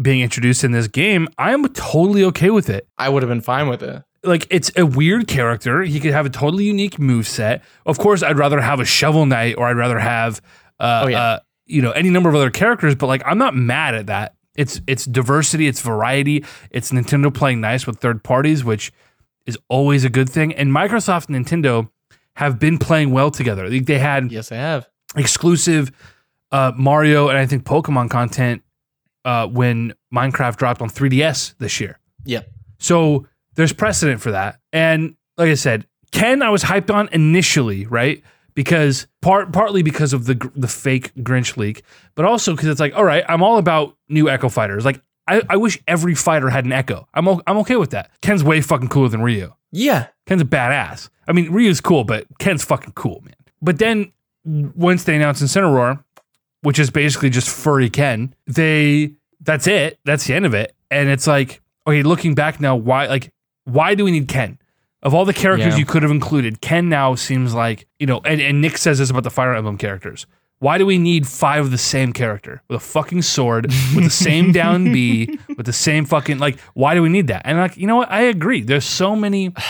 [0.00, 1.28] being introduced in this game.
[1.36, 2.86] I am totally okay with it.
[2.96, 4.02] I would have been fine with it.
[4.24, 5.82] Like it's a weird character.
[5.82, 7.62] He could have a totally unique move set.
[7.86, 10.40] Of course, I'd rather have a Shovel Knight or I'd rather have
[10.78, 11.22] uh, Oh, yeah.
[11.22, 14.34] uh you know any number of other characters, but like I'm not mad at that.
[14.54, 18.92] It's it's diversity, it's variety, it's Nintendo playing nice with third parties, which
[19.46, 20.52] is always a good thing.
[20.54, 21.88] And Microsoft and Nintendo
[22.36, 23.68] have been playing well together.
[23.70, 24.88] They, they had Yes, I have.
[25.16, 25.90] exclusive
[26.50, 28.62] uh, Mario and I think Pokemon content
[29.24, 31.98] uh, when Minecraft dropped on 3DS this year.
[32.26, 32.50] Yep.
[32.78, 34.58] So there's precedent for that.
[34.72, 38.22] And like I said, Ken, I was hyped on initially, right?
[38.54, 41.82] Because part partly because of the the fake Grinch leak,
[42.14, 44.84] but also because it's like, all right, I'm all about new Echo fighters.
[44.84, 47.08] Like, I, I wish every fighter had an Echo.
[47.14, 48.10] I'm o- I'm okay with that.
[48.20, 49.54] Ken's way fucking cooler than Ryu.
[49.70, 50.08] Yeah.
[50.26, 51.08] Ken's a badass.
[51.26, 53.34] I mean, Ryu's cool, but Ken's fucking cool, man.
[53.62, 54.12] But then
[54.44, 56.04] once they announced Incineroar,
[56.62, 59.98] which is basically just furry Ken, they that's it.
[60.04, 60.74] That's the end of it.
[60.90, 63.32] And it's like, okay, looking back now, why like
[63.64, 64.58] why do we need Ken?
[65.02, 65.78] Of all the characters Yeah.
[65.78, 69.10] you could have included, Ken now seems like, you know, and, and Nick says this
[69.10, 70.26] about the Fire Emblem characters.
[70.60, 74.10] Why do we need five of the same character with a fucking sword, with the
[74.10, 76.60] same down B, with the same fucking like?
[76.74, 77.42] Why do we need that?
[77.44, 78.12] And like, you know what?
[78.12, 78.60] I agree.
[78.62, 79.52] There's so many.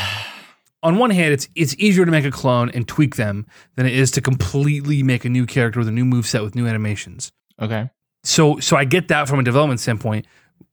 [0.85, 3.94] On one hand, it's it's easier to make a clone and tweak them than it
[3.94, 7.31] is to completely make a new character with a new moveset with new animations.
[7.61, 7.88] Okay.
[8.24, 10.26] So so I get that from a development standpoint.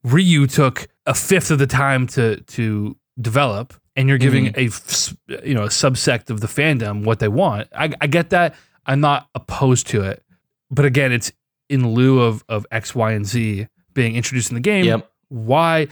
[0.04, 5.40] Ryu took a fifth of the time to to develop, and you're giving mm-hmm.
[5.40, 7.68] a you know a subsect of the fandom what they want.
[7.76, 8.56] I, I get that.
[8.86, 10.24] I'm not opposed to it,
[10.72, 11.32] but again, it's
[11.70, 14.86] in lieu of of X, Y, and Z being introduced in the game.
[14.86, 15.12] Yep.
[15.30, 15.88] Why?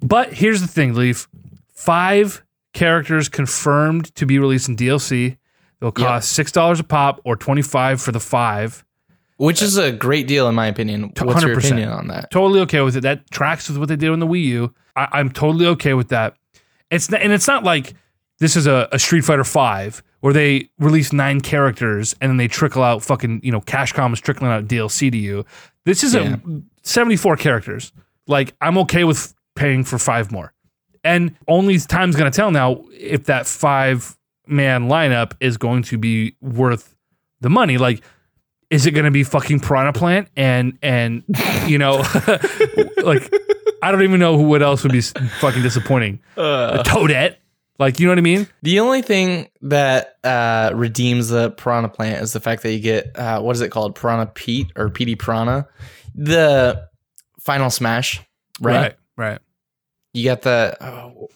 [0.00, 1.28] But here's the thing, Leaf.
[1.72, 5.36] Five characters confirmed to be released in DLC.
[5.80, 8.84] They'll cost six dollars a pop or twenty five for the five.
[9.36, 11.14] Which is a great deal in my opinion.
[11.18, 11.58] What's your 100%.
[11.58, 12.30] opinion on that?
[12.30, 13.00] totally okay with it.
[13.00, 14.74] That tracks with what they did on the Wii U.
[14.94, 16.36] I, I'm totally okay with that.
[16.90, 17.94] It's not, and it's not like
[18.38, 22.48] this is a, a Street Fighter Five where they release nine characters and then they
[22.48, 25.44] trickle out fucking you know cash is trickling out DLC to you.
[25.84, 26.36] This is Yeah.
[26.36, 27.92] a 74 characters.
[28.26, 30.52] Like I'm okay with paying for five more,
[31.04, 36.34] and only time's gonna tell now if that five man lineup is going to be
[36.40, 36.94] worth
[37.40, 37.78] the money.
[37.78, 38.02] Like
[38.70, 41.24] is it going to be fucking Piranha Plant and and
[41.66, 41.96] you know
[43.02, 43.32] like
[43.82, 45.00] I don't even know who what else would be
[45.40, 46.20] fucking disappointing.
[46.36, 47.36] Uh, Toadette,
[47.78, 48.46] like you know what I mean?
[48.62, 53.16] the only thing that uh, redeems the piranha plant is the fact that you get
[53.18, 55.66] uh, what is it called, piranha Pete or Petey Piranha,
[56.14, 56.88] the
[57.40, 58.20] final smash,
[58.60, 58.96] right?
[59.16, 59.38] right.
[60.12, 61.28] You get the oh,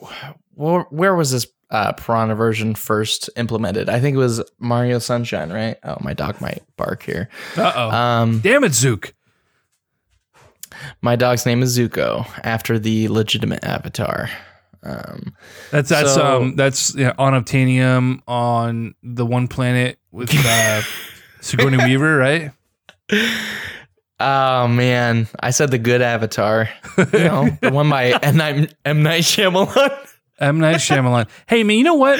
[0.55, 3.89] where, where was this uh, piranha version first implemented?
[3.89, 5.77] I think it was Mario Sunshine, right?
[5.85, 7.29] Oh, my dog might bark here.
[7.57, 7.91] Uh oh.
[7.91, 9.15] Um, Damn it, Zook.
[11.03, 14.29] My dog's name is Zuko after the legitimate avatar.
[14.83, 15.35] Um,
[15.71, 20.83] That's that's So- um that's yeah, on Obtanium on the one planet with uh,
[21.41, 22.51] Sigourney Weaver, right?
[24.21, 26.69] oh man, I said the good avatar.
[26.99, 30.07] You know, the one by M Night, M Night Shyamalan.
[30.41, 31.29] M Night Shyamalan.
[31.47, 32.19] hey man, you know what?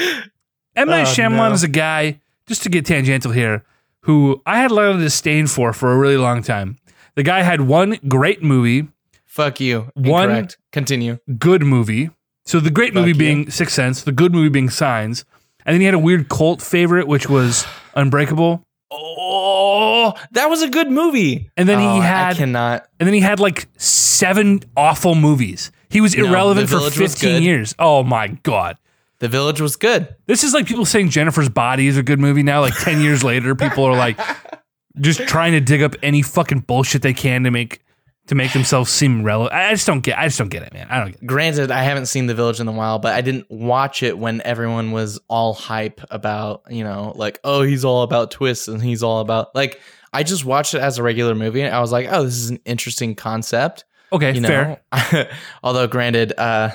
[0.75, 1.53] M Night Oh, Shyamalan no.
[1.53, 2.19] is a guy.
[2.47, 3.63] Just to get tangential here,
[4.01, 6.77] who I had a lot of disdain for for a really long time.
[7.15, 8.87] The guy had one great movie,
[9.25, 9.91] Fuck you.
[9.95, 10.57] One- Incorrect.
[10.71, 11.17] Continue.
[11.37, 12.09] good movie.
[12.45, 13.15] So the great movie you.
[13.15, 15.25] being Sixth Sense, the good movie being Signs,
[15.65, 18.63] and then he had a weird cult favorite, which was Unbreakable.
[18.91, 21.49] Oh, that was a good movie.
[21.57, 22.85] And then he Oh, I had- cannot.
[22.99, 25.71] And then he had like seven awful movies.
[25.89, 27.43] He was irrelevant for Village was 15 good.
[27.43, 27.75] years.
[27.79, 28.77] Oh my god.
[29.19, 30.13] The Village was good.
[30.27, 32.61] This is like people saying Jennifer's Body is a good movie now.
[32.61, 34.19] Like 10 years later, people are like
[34.99, 37.81] just trying to dig up any fucking bullshit they can to make
[38.27, 39.53] to make themselves seem relevant.
[39.53, 40.87] I just don't get I just don't get it, man.
[40.89, 41.27] I don't get it.
[41.27, 44.41] Granted, I haven't seen The Village in a while, but I didn't watch it when
[44.43, 49.03] everyone was all hype about, you know, like, oh, he's all about twists and he's
[49.03, 49.79] all about like.
[50.13, 52.49] I just watched it as a regular movie, and I was like, oh, this is
[52.49, 53.83] an interesting concept.
[54.13, 54.79] Okay, You fair.
[54.93, 55.25] know,
[55.63, 56.69] although granted, uh,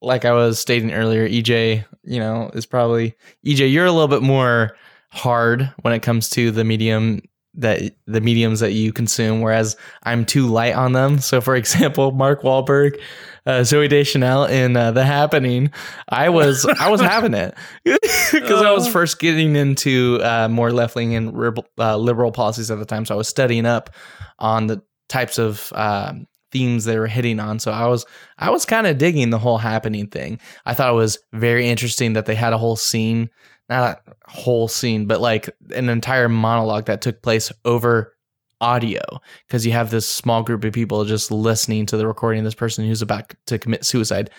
[0.00, 3.14] like I was stating earlier, EJ, you know, is probably
[3.46, 3.70] EJ.
[3.72, 4.76] You're a little bit more
[5.10, 7.22] hard when it comes to the medium
[7.54, 11.18] that the mediums that you consume, whereas I'm too light on them.
[11.18, 12.98] So, for example, Mark Wahlberg,
[13.44, 15.70] uh, Zooey Deschanel in uh, The Happening,
[16.08, 18.90] I was I was having it because I was Oh.
[18.90, 23.04] first getting into uh, more left leaning and rib- uh, liberal policies at the time.
[23.04, 23.90] So I was studying up
[24.38, 27.58] on the types of um, themes they were hitting on.
[27.58, 28.06] So I was
[28.38, 30.38] I was kind of digging the whole Happening thing.
[30.64, 33.28] I thought it was very interesting that they had a whole scene
[33.72, 38.14] not a whole scene, but like an entire monologue that took place over
[38.60, 39.00] audio
[39.46, 42.54] because you have this small group of people just listening to the recording of this
[42.54, 44.30] person who's about to commit suicide.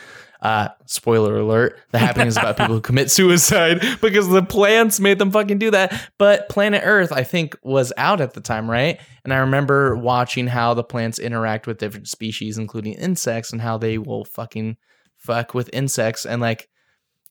[0.41, 5.19] Uh, spoiler alert: the happening is about people who commit suicide because the plants made
[5.19, 6.09] them fucking do that.
[6.17, 8.99] But Planet Earth, I think, was out at the time, right?
[9.23, 13.77] And I remember watching how the plants interact with different species, including insects, and how
[13.77, 14.77] they will fucking
[15.17, 16.67] fuck with insects and like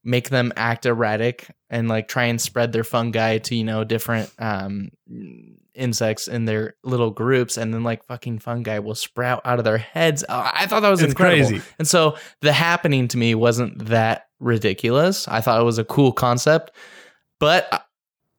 [0.04, 4.30] make them act erratic and like try and spread their fungi to you know different
[4.38, 4.90] um
[5.74, 9.78] insects in their little groups and then like fucking fungi will sprout out of their
[9.78, 11.62] heads Uh, i thought that was It's incredible crazy.
[11.78, 16.12] and so the happening to me wasn't that ridiculous i thought it was a cool
[16.12, 16.72] concept
[17.40, 17.86] but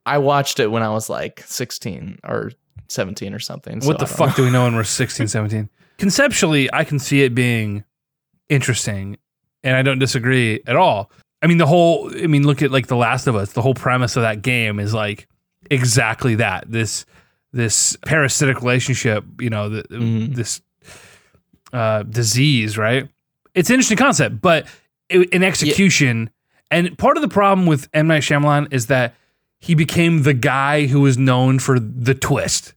[0.06, 2.52] I- watched it when i was like 16 or
[2.89, 4.36] 17 or something so what the fuck know.
[4.36, 5.69] do we know when we're 16, 17?
[5.97, 7.84] Conceptually, I can see it being
[8.49, 9.17] interesting,
[9.63, 11.12] and I don't disagree at all.
[11.43, 13.51] I mean, the whole, I mean, look at like The Last of Us.
[13.51, 15.27] The whole premise of that game is like
[15.69, 16.71] exactly that.
[16.71, 17.06] This,
[17.51, 20.34] this parasitic relationship, you know, the, Mhm.
[20.36, 20.62] this
[21.73, 23.10] uh, disease, right?
[23.56, 24.67] It's an interesting concept, but
[25.10, 26.29] in execution,
[26.71, 29.13] and part of the problem with M Night Shyamalan is that
[29.60, 32.73] he became the guy who was known for the twist,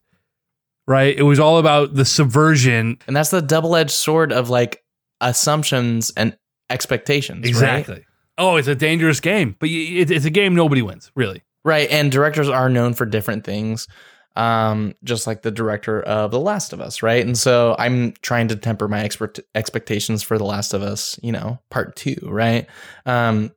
[0.87, 1.15] right?
[1.17, 2.97] It was all about the subversion.
[3.07, 4.83] and that's the double-edged sword of like
[5.21, 6.37] assumptions and
[6.69, 8.05] expectations right?
[8.37, 11.43] Oh, it's a dangerous game, but it, it's a game nobody wins, really.
[11.63, 13.87] Right, and directors are known for different things,
[14.35, 17.25] um, just like the director of The Last of Us, right?
[17.25, 21.31] And so I'm trying to temper my expert expectations for The Last of Us, you
[21.31, 22.67] know, part two, right?
[23.05, 23.51] Um,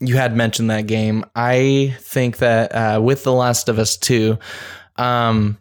[0.00, 1.24] you had mentioned that game.
[1.34, 4.38] I think that uh, with The Last of Us two,
[4.96, 5.56] um,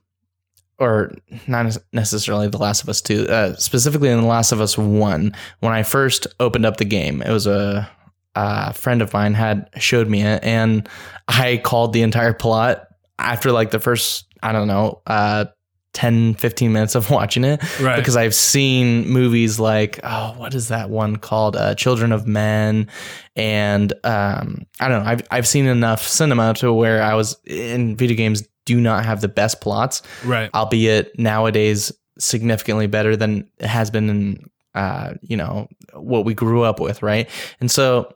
[0.79, 1.13] or
[1.47, 5.33] not necessarily The Last of Us two, uh, specifically in The Last of Us one,
[5.59, 7.89] when I first opened up the game, it was a
[8.35, 10.87] a friend of mine had showed me it and
[11.27, 12.87] I called the entire plot
[13.19, 15.45] after like the first, I don't know, uh,
[15.93, 17.95] 10, 15 minutes of watching it Right.
[17.97, 21.55] because I've seen movies like, oh, what is that one called?
[21.55, 22.87] Uh, Children of Men.
[23.35, 27.95] And um, I don't know, I've, I've seen enough cinema to where I was in
[27.95, 30.49] video games do not have the best plots, right.
[30.55, 36.63] albeit nowadays significantly better than it has been in, uh, you know, what we grew
[36.63, 37.03] up with.
[37.03, 37.29] Right.
[37.59, 38.11] And so,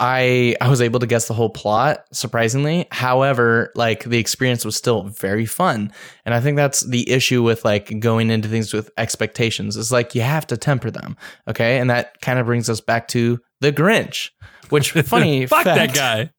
[0.00, 2.88] I I was able to guess the whole plot surprisingly.
[2.90, 5.92] However, like the experience was still very fun.
[6.24, 9.76] And I think that's the issue with like going into things with expectations.
[9.76, 11.18] Is like you have to temper them.
[11.46, 11.78] Okay?
[11.78, 14.30] And that kind of brings us back to The Grinch,
[14.70, 16.30] which funny Fuck fact, that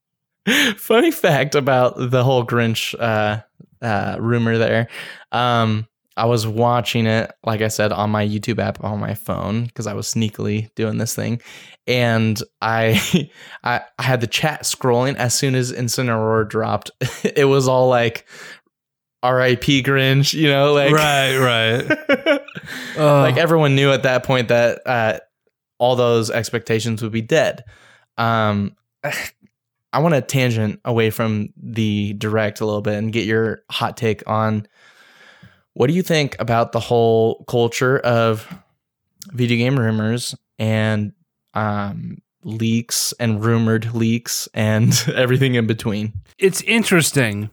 [0.46, 0.74] guy.
[0.78, 3.44] funny fact about the whole Grinch uh,
[3.86, 4.88] uh, rumor there.
[5.32, 5.88] Um,
[6.22, 9.88] I was watching it, like I said, on my YouTube app on my phone because
[9.88, 11.42] I was sneakily doing this thing,
[11.88, 13.02] and I,
[13.64, 16.92] I, I had the chat scrolling as soon as Incineroar dropped.
[17.24, 18.28] it was all like,
[19.24, 19.82] "R.I.P.
[19.82, 22.42] Grinch," you know, like right, right.
[22.98, 25.18] like everyone knew at that point that uh,
[25.80, 27.64] all those expectations would be dead.
[28.20, 28.76] Um,
[29.94, 33.98] I want to tangent away from the direct a little bit and get your hot
[33.98, 34.68] take on
[35.74, 38.48] what do you think about the whole culture of
[39.32, 41.14] video game rumors and
[41.54, 46.14] um, leaks and rumored leaks and everything in between.
[46.38, 47.50] it's interesting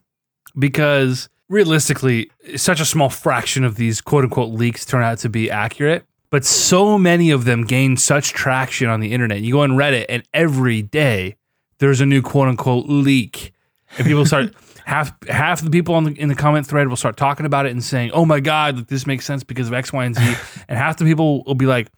[0.58, 5.50] because realistically, such a small fraction of these quote unquote leaks turn out to be
[5.50, 6.04] accurate.
[6.30, 9.40] But so many of them gain such traction on the internet.
[9.40, 11.36] You go on Reddit, and every day
[11.78, 13.52] there's a new quote unquote leak,
[13.96, 14.54] and people start
[14.88, 17.72] half half the people on the, in the comment thread will start talking about it
[17.72, 20.22] and saying, "Oh my god, this makes sense because of X, Y, and Z,"
[20.68, 21.88] and half the people will be like,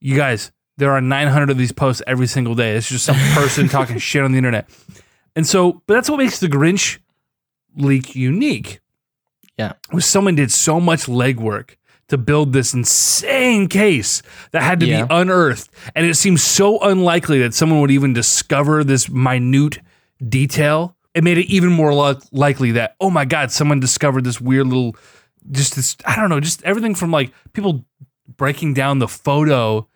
[0.00, 2.74] "You guys, there are 900 of these posts every single day.
[2.74, 4.68] It's just some person talking shit on the internet."
[5.36, 6.98] And so, but that's what makes the Grinch
[7.76, 8.80] leak unique.
[9.58, 9.72] Yeah.
[9.92, 11.76] Was someone did so much legwork
[12.08, 14.22] to build this insane case
[14.52, 15.04] that had to Yeah.
[15.04, 15.70] be unearthed.
[15.94, 19.78] And it seems so unlikely that someone would even discover this minute
[20.26, 20.96] detail.
[21.14, 24.66] It made it even more li- likely that, oh my God, someone discovered this weird
[24.66, 24.96] little,
[25.50, 27.84] just this, I don't know, just everything from like people
[28.36, 29.86] breaking down the photo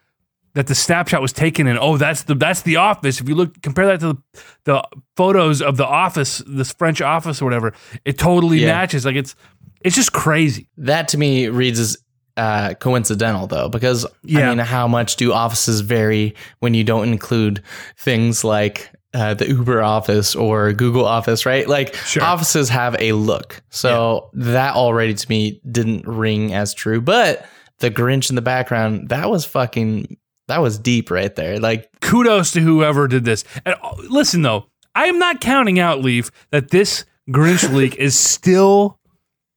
[0.55, 1.79] that the snapshot was taken in.
[1.79, 3.21] Oh, that's the that's the office.
[3.21, 4.23] If you look compare that to the,
[4.65, 7.73] the photos of the office, this French office or whatever,
[8.05, 8.69] it totally Yeah.
[8.69, 9.05] matches.
[9.05, 9.35] Like it's
[9.83, 10.69] It's just crazy.
[10.79, 11.97] That to me reads as
[12.39, 14.47] uh, coincidental though, because Yeah.
[14.47, 17.63] I mean, how much do offices vary when you don't include
[17.99, 21.67] things like uh, the Uber office or Google office, right?
[21.69, 22.23] Like Sure.
[22.23, 23.63] offices have a look.
[23.71, 27.01] So that already to me didn't ring as true.
[27.01, 27.47] But
[27.79, 30.17] the Grinch in the background, that was fucking,
[30.49, 31.59] that was deep right there.
[31.59, 33.45] Like, kudos to whoever did this.
[33.65, 38.19] And uh, listen though, I am not counting out Leaf that this Grinch leak is
[38.19, 38.99] still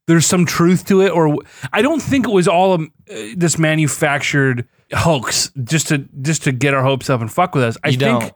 [0.07, 1.38] there's some truth to it, or
[1.72, 6.51] I don't think it was all um, uh, this manufactured hoax just to just to
[6.51, 7.78] get our hopes up and fuck with us.
[7.84, 8.34] I You think don't.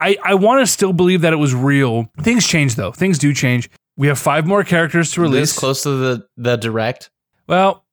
[0.00, 2.10] I I want to still believe that it was real.
[2.20, 2.92] Things change though.
[2.92, 3.70] Things do change.
[3.96, 5.50] We have five more characters to release.
[5.50, 7.10] this close to the, the direct.
[7.46, 7.84] Well,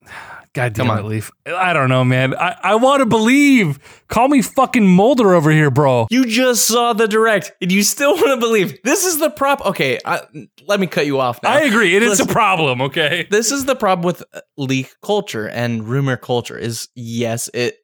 [0.53, 1.05] God damn Come it.
[1.05, 1.29] Leaf.
[1.45, 2.33] I don't know, man.
[2.33, 3.77] I, I want to believe.
[4.07, 6.07] Call me fucking Mulder over here, bro.
[6.09, 9.63] You just saw the direct and you still want to believe this is the prop.
[9.65, 10.21] Okay, I,
[10.65, 11.51] let me cut you off now.
[11.51, 11.95] I agree.
[11.95, 12.29] It is Listen.
[12.29, 13.27] a problem, okay?
[13.29, 17.77] this is the problem with uh, leak culture and rumor culture is yes it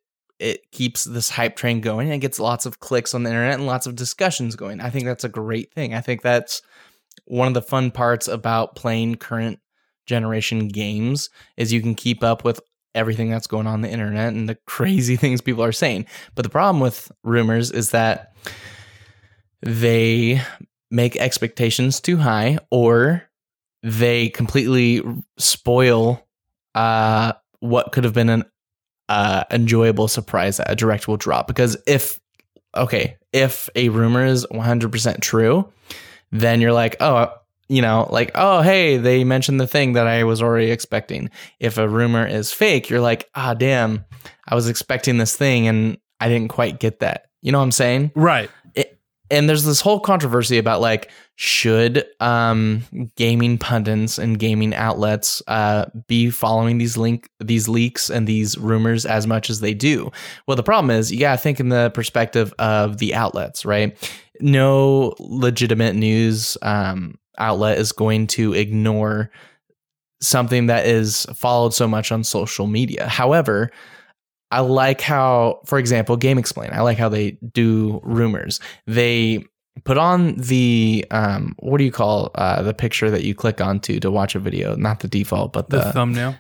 [0.44, 3.54] it keeps this hype train going and it gets lots of clicks on the internet
[3.54, 4.82] and lots of discussions going.
[4.82, 5.94] I think that's a great thing.
[5.94, 6.62] I think that's
[7.26, 9.60] one of the fun parts about playing current
[10.06, 12.60] generation games is you can keep up with
[12.94, 16.08] everything that's going on, the internet and the crazy things people are saying.
[16.36, 18.34] But the problem with rumors is that
[19.62, 20.42] they
[20.92, 23.24] make expectations too high or
[23.82, 25.02] they completely
[25.38, 26.28] spoil
[26.76, 27.32] uh,
[27.62, 28.44] what could have been an
[29.10, 31.48] uh, enjoyable surprise that a direct will drop.
[31.48, 32.20] Because if,
[32.76, 35.72] okay, if a rumor is 100% true,
[36.32, 37.34] then you're like, oh,
[37.70, 41.30] you know, like, oh, hey, they mentioned the thing that I was already expecting.
[41.60, 44.06] If a rumor is fake, you're like, ah, damn,
[44.48, 47.28] I was expecting this thing and I didn't quite get that.
[47.42, 48.12] You know what I'm saying?
[48.16, 48.50] Right.
[49.30, 52.84] and there's this whole controversy about like should um
[53.16, 59.04] gaming pundits and gaming outlets uh be following these link these leaks and these rumors
[59.06, 60.12] as much as they do
[60.48, 63.98] well the problem is you gotta think in the perspective of the outlets right
[64.42, 69.32] no legitimate news um outlet is going to ignore
[70.22, 73.72] something that is followed so much on social media however
[74.52, 76.74] I like how, for example, GameXplain.
[76.74, 78.60] I like how they do rumors.
[78.86, 79.46] They
[79.84, 84.00] put on the um, what do you call uh, the picture that you click onto
[84.00, 84.76] to watch a video?
[84.76, 86.36] Not the default, but The, the thumbnail.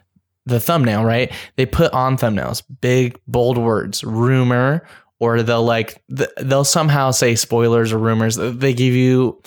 [0.45, 1.03] the thumbnail.
[1.03, 1.31] Right?
[1.55, 4.85] They put on thumbnails big bold words, rumor,
[5.19, 8.35] or they'll like th- they'll somehow say spoilers or rumors.
[8.35, 9.41] They give you.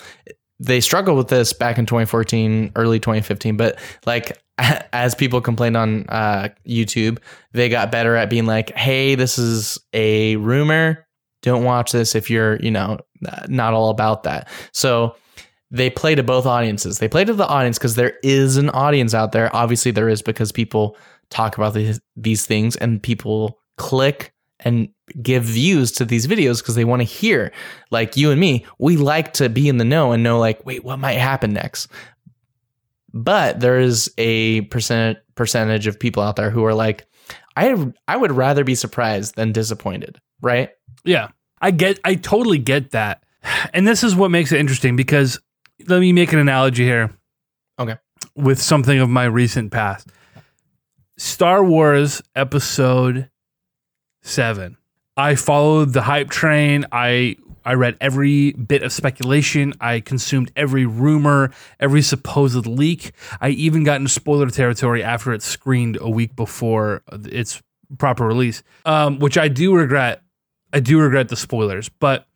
[0.58, 6.06] They struggled with this back in 2014, early 2015, but like as people complained on
[6.08, 7.18] uh, YouTube,
[7.52, 11.06] they got better at being like, "Hey, this is a rumor.
[11.42, 12.98] Don't watch this if you're, you know,
[13.48, 15.16] not all about that." So
[15.70, 16.98] they play to both audiences.
[16.98, 19.54] They play to the audience because there is an audience out there.
[19.54, 20.96] Obviously, there is because people
[21.30, 24.88] talk about these these things and people click and
[25.22, 27.52] give views to these videos because they want to hear.
[27.90, 30.84] Like you and me, we like to be in the know and know, like, wait,
[30.84, 31.88] what might happen next?
[33.12, 37.06] But there is a percent percentage of people out there who are like,
[37.56, 40.70] I I would rather be surprised than disappointed, right?
[41.04, 41.28] Yeah.
[41.60, 43.22] I get I totally get that.
[43.72, 45.38] And this is what makes it interesting because
[45.86, 47.16] let me make an analogy here.
[47.78, 47.96] Okay.
[48.34, 50.08] With something of my recent past.
[51.16, 53.30] Star Wars episode
[54.22, 54.76] 7.
[55.16, 56.84] I followed the hype train.
[56.92, 59.72] I I read every bit of speculation.
[59.80, 63.12] I consumed every rumor, every supposed leak.
[63.40, 67.60] I even got into spoiler territory after it screened a week before its
[67.98, 70.22] proper release, um, which I do regret.
[70.72, 72.26] I do regret the spoilers, but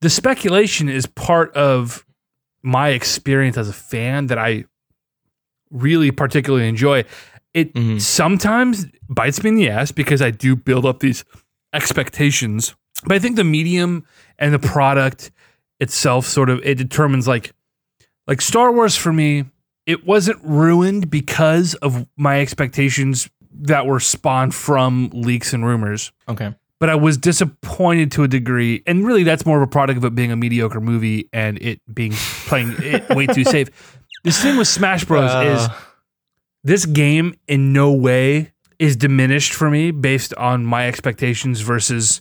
[0.00, 2.04] the speculation is part of
[2.62, 4.64] my experience as a fan that I
[5.70, 7.04] really particularly enjoy.
[7.54, 8.00] It Mhm.
[8.00, 11.24] sometimes bites me in the ass because I do build up these
[11.72, 12.74] expectations.
[13.04, 14.04] But I think the medium
[14.38, 15.30] and the product
[15.80, 17.52] itself sort of it determines like
[18.28, 19.46] like Star Wars for me,
[19.84, 26.54] it wasn't ruined because of my expectations that were spawned from leaks and rumors Okay.
[26.82, 28.82] But I was disappointed to a degree.
[28.88, 31.80] And really, that's more of a product of it being a mediocre movie and it
[31.94, 32.10] being
[32.48, 33.68] playing it way too safe.
[34.24, 35.30] This thing with Smash Bros.
[35.30, 35.74] is Uh,
[36.64, 42.20] this game in no way is diminished for me based on my expectations versus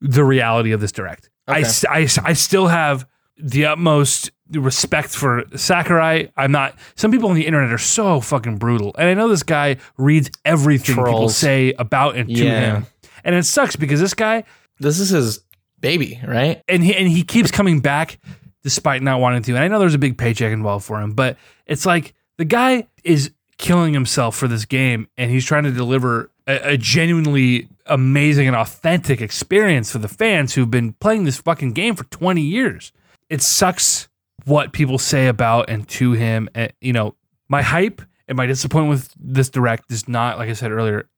[0.00, 1.28] the reality of this direct.
[1.46, 1.68] I, Okay.
[1.90, 3.06] I s- I still have
[3.38, 6.30] the utmost respect for Sakurai.
[6.38, 6.74] I'm not.
[6.94, 10.30] Some people on the internet are so fucking brutal, and I know this guy reads
[10.44, 12.60] everything people say about and to Yeah.
[12.76, 12.86] him,
[13.26, 14.44] and it sucks because this guy
[14.78, 15.40] this is his
[15.80, 16.62] baby, right?
[16.68, 18.18] and he and he keeps coming back
[18.62, 19.52] despite not wanting to.
[19.54, 22.86] And I know there's a big paycheck involved for him, but it's like the guy
[23.04, 28.46] is killing himself for this game, and he's trying to deliver a, a genuinely amazing
[28.46, 32.92] and authentic experience for the fans who've been playing this fucking game for 20 years.
[33.30, 34.08] It sucks
[34.44, 36.48] what people say about and to him.
[36.54, 37.14] And, you know,
[37.48, 41.08] my hype and my disappointment with this direct is not, like I said earlier,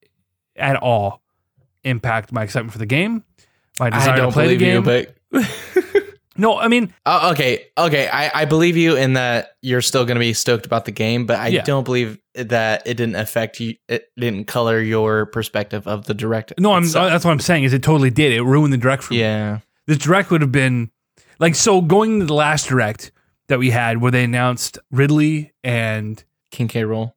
[0.56, 1.22] at all
[1.89, 3.24] impact my excitement for the game.
[3.80, 5.05] My desire I to don't play the believe game.
[5.43, 5.45] you,
[5.93, 6.05] but
[6.36, 8.09] no, I mean, Oh, okay, okay.
[8.09, 11.26] I, I believe you in that you're still going to be stoked about the game,
[11.26, 11.62] but I Yeah.
[11.62, 13.74] don't believe that it didn't affect you.
[13.89, 16.53] It didn't color your perspective of the direct.
[16.59, 18.32] no, I'm that's what I'm saying is it totally did.
[18.32, 19.20] It ruined the direct for me.
[19.20, 20.91] yeah, This direct would have been
[21.39, 23.11] like so going to the last direct
[23.49, 26.82] that we had where they announced Ridley and King K.
[26.82, 27.12] Rool.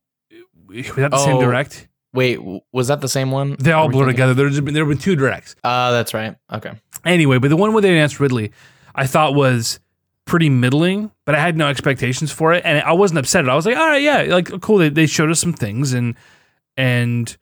[0.67, 1.41] was that the same Oh.
[1.41, 1.87] direct?
[2.13, 2.39] Wait,
[2.71, 3.55] was that the same one?
[3.59, 4.33] They all blur together.
[4.33, 5.55] There's been there have been two directs.
[5.63, 6.35] Uh, that's right.
[6.51, 6.73] Okay.
[7.05, 8.51] Anyway, but the one where they announced Ridley,
[8.93, 9.79] I thought was
[10.25, 13.47] pretty middling, but I had no expectations for it, and I wasn't upset.
[13.47, 14.77] I was like, all right, yeah, like cool.
[14.77, 16.15] They, they showed us some things, and
[16.75, 17.35] and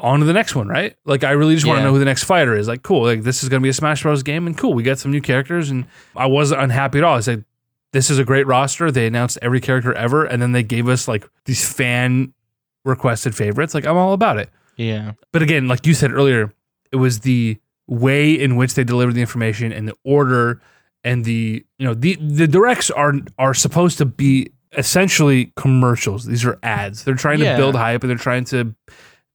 [0.00, 0.96] on to the next one, right?
[1.04, 2.66] Like I really just want to know who the next fighter is.
[2.66, 4.22] Like cool, like this is gonna be a Smash Bros.
[4.22, 7.16] game, and cool, we got some new characters, and I wasn't unhappy at all.
[7.16, 7.44] I said,
[7.92, 8.90] this is a great roster.
[8.90, 12.34] They announced every character ever, and then they gave us like these fan
[12.84, 13.74] requested favorites.
[13.74, 15.12] Like I'm all about it Yeah.
[15.32, 16.52] but again, like you said earlier,
[16.92, 20.60] it was the way in which they delivered the information and the order
[21.04, 26.24] and the you know the the directs are are supposed to be essentially commercials.
[26.26, 27.04] These are ads.
[27.04, 27.52] They're trying Yeah.
[27.52, 28.74] to build hype and they're trying to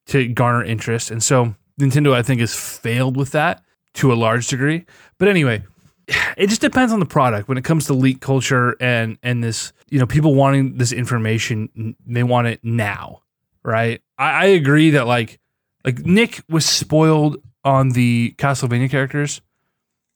[0.08, 1.10] to garner interest.
[1.12, 3.64] And so Nintendo, I think, has failed with that
[3.96, 4.86] to a large degree.
[5.18, 5.64] But anyway,
[6.38, 9.74] it just depends on the product when it comes to leak culture and and this
[9.90, 13.22] you know people wanting this information they want it now
[13.64, 14.02] right?
[14.18, 15.40] I, I agree that like
[15.86, 19.42] like nick was spoiled on the castlevania characters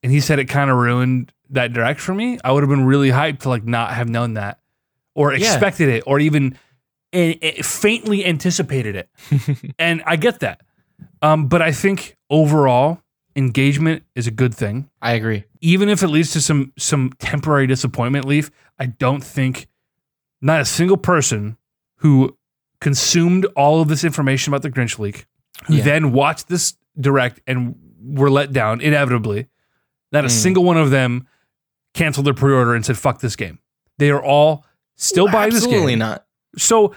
[0.02, 2.38] and he said it kind of ruined that direct for me.
[2.44, 4.58] I would have been really hyped to like not have known that
[5.14, 5.38] or Yeah.
[5.52, 6.58] expected it or even
[7.12, 9.08] eh, eh, faintly anticipated it.
[9.78, 10.60] And i get that.
[11.22, 13.00] Um, but i think overall
[13.36, 14.90] engagement is a good thing.
[15.00, 15.44] I agree.
[15.60, 19.66] even if it leads to some some temporary disappointment leaf i don't think
[20.40, 21.56] not a single person
[21.96, 22.36] who
[22.80, 25.26] consumed all of this information about the grinch leak
[25.66, 25.84] who Yeah.
[25.84, 29.46] then watched this direct and were let down inevitably
[30.12, 30.30] not a Mm.
[30.30, 31.26] single one of them
[31.94, 33.58] canceled their pre-order and said fuck this game
[33.98, 34.64] they are all
[34.96, 35.72] still buying this game.
[35.74, 36.24] Absolutely not.
[36.56, 36.94] so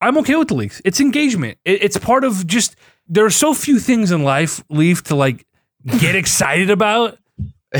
[0.00, 0.80] I'm okay with the leaks.
[0.84, 1.58] It's engagement.
[1.64, 2.76] It, it's part of just
[3.08, 5.44] there are so few things in life, Leaf, to like
[5.98, 7.18] get excited about.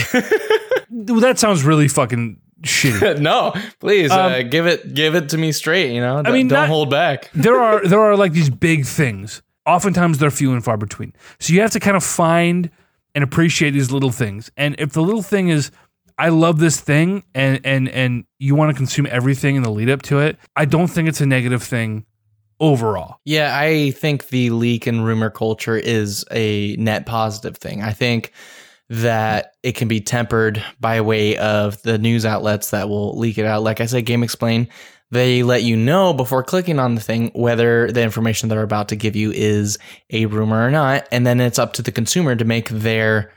[0.90, 3.20] That sounds really fucking shitty.
[3.20, 5.92] no, please Um, uh, give it give it to me straight.
[5.94, 7.30] You know, I mean, don't not- hold back.
[7.34, 9.42] there are there are like these big things.
[9.66, 11.12] Oftentimes they're few and far between.
[11.40, 12.70] So you have to kind of find
[13.14, 14.50] and appreciate these little things.
[14.56, 15.70] And if the little thing is
[16.16, 19.90] I love this thing and and and you want to consume everything in the lead
[19.90, 22.06] up to it, I don't think it's a negative thing
[22.60, 23.16] overall.
[23.24, 27.82] Yeah, I think the leak and rumor culture is a net positive thing.
[27.82, 28.32] I think
[28.90, 33.44] that it can be tempered by way of the news outlets that will leak it
[33.44, 33.62] out.
[33.62, 34.68] Like I said, GameXplain,
[35.10, 38.96] they let you know before clicking on the thing whether the information they're about to
[38.96, 39.78] give you is
[40.10, 41.06] a rumor or not.
[41.12, 43.32] And then it's up to the consumer to make their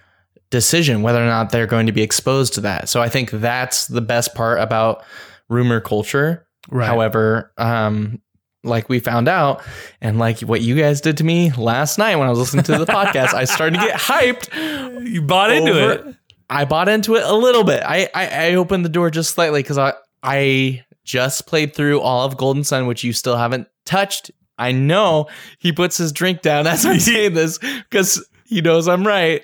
[0.49, 2.89] decision whether or not they're going to be exposed to that.
[2.89, 5.04] So I think that's the best part about
[5.49, 6.45] rumor culture.
[6.70, 6.86] Right.
[6.86, 8.22] However, um,
[8.64, 9.64] like we found out,
[10.01, 12.78] and like what you guys did to me last night when I was listening to
[12.78, 15.07] the podcast, I started to get hyped.
[15.07, 16.16] you bought into over- it.
[16.49, 17.82] I bought into it a little bit.
[17.86, 22.26] I I, I opened the door just slightly because I I just played through all
[22.26, 24.32] of Golden Sun, which you still haven't touched.
[24.57, 25.28] I know
[25.59, 29.41] he puts his drink down as I'm saying this because he knows I'm right.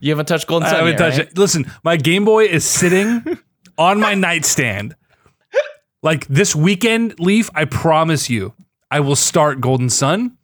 [0.00, 0.74] You haven't touched Golden Sun.
[0.74, 1.28] I haven't yet, touched right?
[1.28, 1.38] it.
[1.38, 3.38] Listen, my Game Boy is sitting
[3.78, 4.96] on my nightstand.
[6.04, 8.52] Like this weekend, Leaf, I promise you,
[8.90, 10.36] I will start Golden Sun.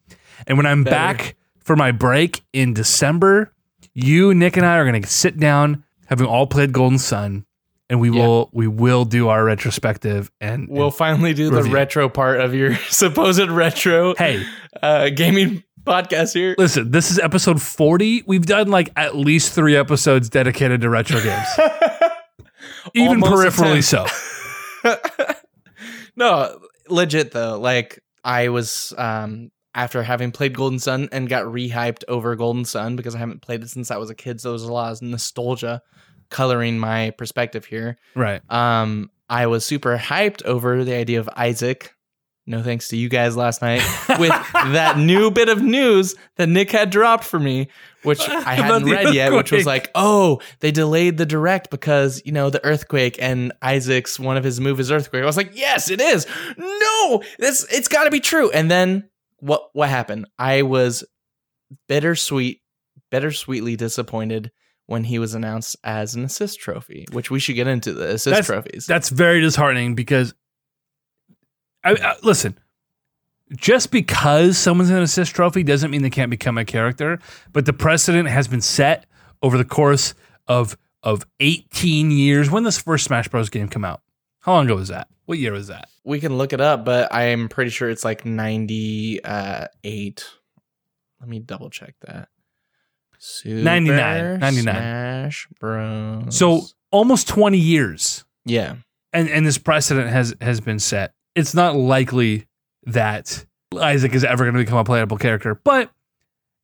[0.46, 0.96] And when I'm Better.
[0.96, 3.52] back for my break in December,
[3.92, 7.44] you, Nick, and I are gonna sit down, having all played Golden Sun,
[7.90, 8.26] and we Yeah.
[8.26, 12.54] will we will do our retrospective and, and- We'll finally do the retro part of
[12.54, 14.42] your supposed retro hey,
[14.82, 16.54] uh, gaming podcast here.
[16.56, 18.22] listen, this is episode 40.
[18.26, 21.46] We've done like at least three episodes dedicated to retro games.
[22.94, 24.06] Even Almost peripherally so.
[26.20, 27.58] no, legit though.
[27.58, 32.96] Like I was um after having played Golden Sun and got rehyped over Golden Sun
[32.96, 34.92] because I haven't played it since I was a kid, so there was a lot
[34.92, 35.82] of nostalgia
[36.28, 37.96] coloring my perspective here.
[38.14, 38.42] Right.
[38.48, 41.94] Um I was super hyped over the idea of Isaac
[42.46, 43.82] no thanks to you guys last night
[44.18, 47.68] with that new bit of news that Nick had dropped for me,
[48.02, 52.32] which I hadn't read yet, which was like, oh, they delayed the direct because, you
[52.32, 55.22] know, the earthquake and Isaac's one of his move is earthquake.
[55.22, 56.26] I was like, yes, it is.
[56.58, 58.50] No, this it's gotta be true.
[58.50, 60.26] And then what what happened?
[60.38, 61.04] I was
[61.88, 62.60] bittersweet,
[63.10, 64.50] bittersweetly disappointed
[64.86, 68.24] when he was announced as an assist trophy, which we should get into the assist
[68.24, 68.86] That's- trophies.
[68.86, 70.34] That's very disheartening because,
[71.84, 72.58] I, I listen.
[73.56, 77.18] Just because someone's an assist trophy doesn't mean they can't become a character.
[77.52, 79.06] But the precedent has been set
[79.42, 80.14] over the course
[80.46, 82.50] of of 18 years.
[82.50, 83.48] When this first Smash Bros.
[83.48, 84.02] game come out?
[84.40, 85.08] How long ago was that?
[85.26, 85.88] What year was that?
[86.04, 90.24] We can look it up, but I'm pretty sure it's like 98.
[91.20, 92.28] Let me double check that.
[93.18, 94.74] Super 99, 99.
[94.74, 96.36] Smash Bros.
[96.36, 98.76] So almost 20 years, yeah,
[99.12, 101.12] and and this precedent has has been set.
[101.34, 102.46] It's not likely
[102.84, 103.44] that
[103.78, 105.90] Isaac is ever going to become a playable character, but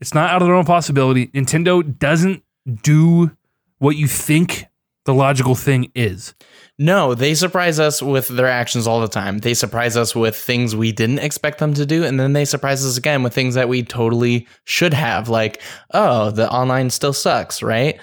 [0.01, 1.29] it's not out of the realm of possibility.
[1.29, 2.43] Nintendo doesn't
[2.83, 3.31] do
[3.79, 4.67] what you think
[5.05, 6.35] the logical thing is.
[6.79, 9.39] no, they surprise us with their actions all the time.
[9.39, 12.85] They surprise us with things we didn't expect them to do, and then they surprise
[12.85, 15.29] us again with things that we totally should have.
[15.29, 15.63] Like,
[15.93, 17.99] oh, the online still sucks, right?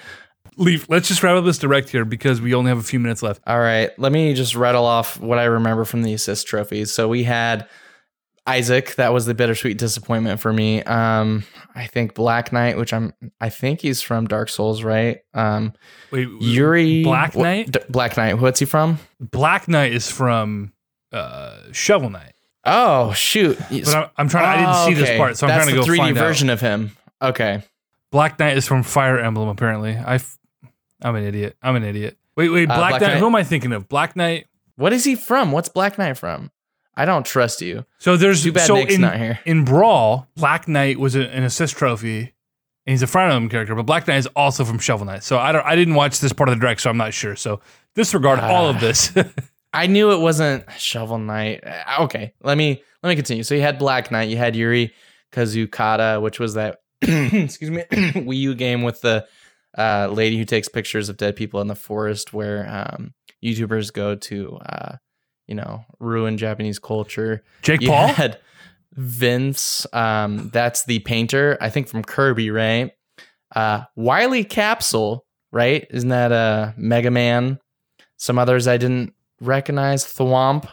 [0.56, 3.22] Leaf, let's just wrap up this direct here because we only have a few minutes
[3.22, 3.42] left.
[3.46, 6.92] All right, let me just rattle off what I remember from the assist trophies.
[6.92, 7.68] So we had
[8.46, 10.82] Isaac, that was the bittersweet disappointment for me.
[10.82, 11.44] Um,
[11.74, 15.20] I think Black Knight, which I'm, I think he's from Dark Souls, right?
[15.32, 15.72] Um,
[16.10, 17.72] Wait, Yuri Black Knight?
[17.72, 18.38] D- Black Knight.
[18.38, 18.98] What's he from?
[19.18, 20.72] Black Knight is from
[21.10, 22.32] uh, Shovel Knight.
[22.66, 23.58] Oh shoot!
[23.70, 24.46] But I'm, I'm trying.
[24.46, 26.48] I didn't Oh, see this part, so I'm That's trying to go 3D find version
[26.48, 26.92] of him.
[27.20, 27.62] Okay.
[28.10, 29.48] Black Knight is from Fire Emblem.
[29.50, 30.14] Apparently, I.
[30.14, 30.38] f-
[31.04, 31.56] I'm an idiot.
[31.62, 32.18] I'm an idiot.
[32.36, 32.68] Wait, wait.
[32.68, 33.18] Uh, Black, Black Knight, Knight?
[33.18, 33.88] Who am I thinking of?
[33.88, 34.46] Black Knight.
[34.76, 35.52] What is he from?
[35.52, 36.50] What's Black Knight from?
[36.96, 37.84] I don't trust you.
[37.98, 39.38] So there's Too bad so Nick's in, not here.
[39.44, 43.74] in Brawl, Black Knight was a, an assist trophy, and he's a Fire Emblem character.
[43.74, 45.22] But Black Knight is also from Shovel Knight.
[45.22, 45.64] So I don't.
[45.66, 47.36] I didn't watch this part of the direct, so I'm not sure.
[47.36, 47.60] So
[47.94, 48.80] disregard all of Ah.
[48.80, 49.12] this.
[49.72, 51.64] I knew it wasn't Shovel Knight.
[51.66, 53.42] Uh, Okay, let me let me continue.
[53.42, 54.92] So you had Black Knight, you had Yuri
[55.32, 59.26] Kozukata, which was that excuse me Wii U game with the
[59.76, 63.12] uh, lady who takes pictures of dead people in the forest, where um,
[63.44, 64.96] YouTubers go to uh,
[65.46, 67.42] you know ruin Japanese culture.
[67.62, 68.08] Jake You Paul.
[68.08, 68.38] had
[68.92, 69.86] Vince.
[69.92, 72.92] Um, that's the painter, I think from Kirby, right?
[73.54, 75.86] Uh, Wily Capsule, right?
[75.90, 77.58] Isn't that uh, Mega Man?
[78.16, 80.04] Some others I didn't recognize.
[80.04, 80.68] Thwomp.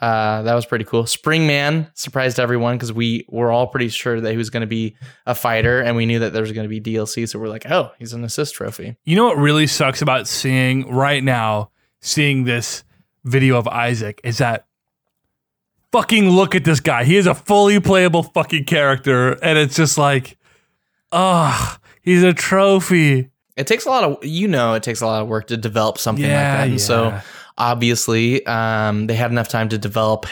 [0.00, 1.04] Uh, that was pretty cool.
[1.04, 4.96] Springman surprised everyone because we were all pretty sure that he was going to be
[5.26, 7.28] a fighter, and we knew that there was going to be DLC.
[7.28, 8.96] So we're like, oh, he's an assist trophy.
[9.04, 11.70] You know what really sucks about seeing right now,
[12.00, 12.82] seeing this
[13.24, 14.66] video of Isaac is that
[15.92, 17.04] fucking look at this guy.
[17.04, 20.38] He is a fully playable fucking character, and it's just like,
[21.12, 23.30] ah, he's a trophy.
[23.56, 25.98] It takes a lot of, you know, it takes a lot of work to develop
[25.98, 26.68] something like that.
[26.68, 27.22] And so yeah.
[27.60, 30.26] Obviously um, they had enough time to develop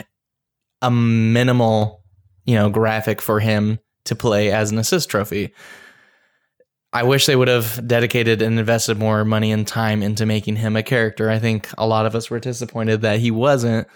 [0.83, 2.03] a minimal
[2.45, 5.53] you know graphic for him to play as an assist trophy.
[6.93, 10.75] I wish they would have dedicated and invested more money and time into making him
[10.75, 11.29] a character.
[11.29, 13.87] I think a lot of us were disappointed that he wasn't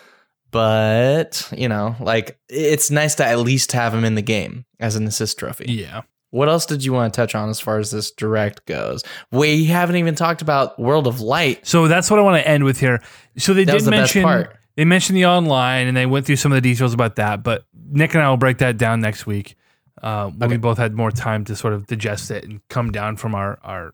[0.53, 4.95] but you know like it's nice to at least have him in the game as
[4.95, 5.65] an assist trophy.
[5.69, 6.03] Yeah.
[6.33, 9.67] What else did you want to touch on as far as this direct goes we
[9.67, 12.81] haven't even talked about world of light So that's what I want to end with
[12.81, 13.01] here.
[13.39, 14.57] So they That did the mention part.
[14.77, 17.43] they mentioned the online and they went through some of the details about that.
[17.43, 19.55] But Nick and I will break that down next week
[20.03, 23.17] uh, when we both had more time to sort of digest it and come down
[23.17, 23.93] from our our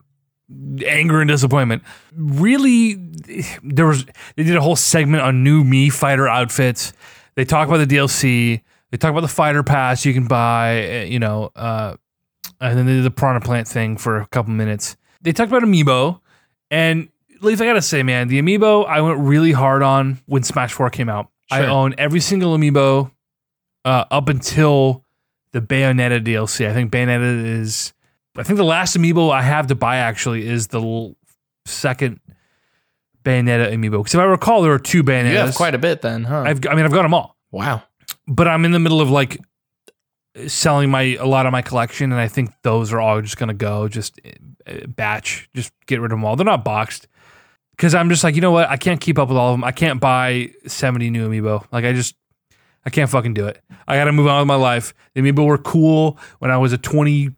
[0.87, 1.83] anger and disappointment.
[2.15, 2.95] Really,
[3.63, 6.93] there was they did a whole segment on new Mii fighter outfits.
[7.35, 8.61] They talk about the DLC.
[8.91, 11.01] They talk about the fighter pass you can buy.
[11.01, 11.95] uh, You know, uh,
[12.61, 14.95] and then they did the Piranha Plant thing for a couple minutes.
[15.21, 16.19] They talked about Amiibo,
[16.71, 17.09] and
[17.41, 20.89] Leaf, I gotta say, man, the Amiibo I went really hard on when Smash Four
[20.89, 21.29] came out.
[21.51, 23.11] I own every single Amiibo
[23.85, 25.03] uh, up until
[25.51, 26.69] the Bayonetta DLC.
[26.69, 27.93] I think Bayonetta is.
[28.37, 31.15] I think the last Amiibo I have to buy actually is the l-
[31.65, 32.19] second
[33.23, 33.99] Bayonetta Amiibo.
[33.99, 35.31] Because if I recall, there were two Bayonettas.
[35.31, 37.81] you have quite a bit then huh I've, I mean, I've got them all, wow
[38.27, 39.39] but I'm in the middle of like
[40.47, 43.53] selling my a lot of my collection, and I think those are all just gonna
[43.53, 44.19] go just
[44.67, 46.35] uh, batch, just get rid of them all.
[46.35, 47.07] They're not boxed
[47.71, 48.69] because I'm just like, you know what?
[48.69, 49.63] I can't keep up with all of them.
[49.63, 51.65] I can't buy 70 new Amiibo.
[51.71, 52.13] Like I just,
[52.85, 53.61] I can't fucking do it.
[53.87, 54.93] I got to move on with my life.
[55.15, 57.31] The Amiibo were cool when I was a 20,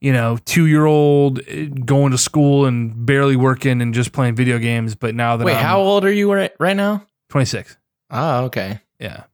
[0.00, 4.34] you know, two year old uh, going to school and barely working and just playing
[4.34, 4.96] video games.
[4.96, 7.76] But now that wait I'm how old are you right, right now 26,
[8.10, 9.24] oh okay yeah.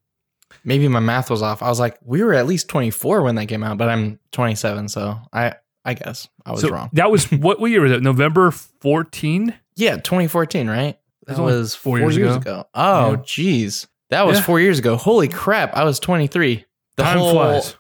[0.64, 1.62] Maybe my math was off.
[1.62, 4.88] I was like, we were at least 24 when that came out, but I'm 27,
[4.88, 5.54] so I
[5.84, 6.90] I guess I was so wrong.
[6.92, 8.02] That was what, year was it?
[8.02, 9.54] November 14?
[9.76, 10.98] Yeah, 2014, right?
[11.26, 12.50] That That was four years years, ago.
[12.52, 12.64] ago.
[12.74, 13.16] Oh, Yeah.
[13.18, 13.86] jeez.
[14.10, 14.44] That was Yeah.
[14.44, 14.96] four years ago.
[14.96, 15.74] Holy crap.
[15.76, 16.64] I was 23.
[16.96, 17.74] The Time whole flies.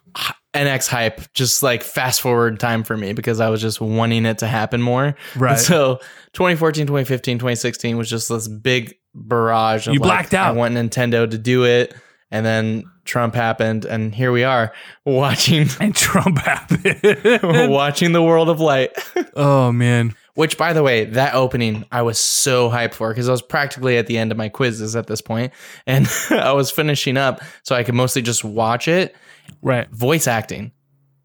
[0.54, 4.38] NX hype just like fast forward time for me because I was just wanting it
[4.38, 5.14] to happen more.
[5.36, 5.52] Right.
[5.52, 5.96] And so
[6.34, 9.86] 2014, 2015, 2016 was just this big barrage.
[9.86, 10.48] Of You like, blacked out.
[10.48, 11.94] I want Nintendo to do it.
[12.32, 13.84] And then Trump happened.
[13.84, 14.72] And here we are
[15.04, 17.40] watching, and Trump happened.
[17.70, 18.90] watching the world of light.
[19.36, 20.14] oh, man.
[20.34, 23.98] Which, by the way, that opening I was so hyped for because I was practically
[23.98, 25.52] at the end of my quizzes at this point,
[25.86, 29.14] and I was finishing up, so I could mostly just watch it.
[29.60, 29.90] Right.
[29.90, 30.72] Voice acting,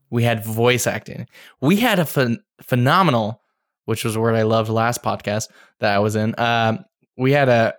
[0.10, 1.28] we had voice acting.
[1.62, 3.41] We had a phen- phenomenal,
[3.86, 5.47] which was a word I loved last podcast
[5.80, 6.36] that I was in.
[6.38, 6.86] Um,
[7.18, 7.76] we had a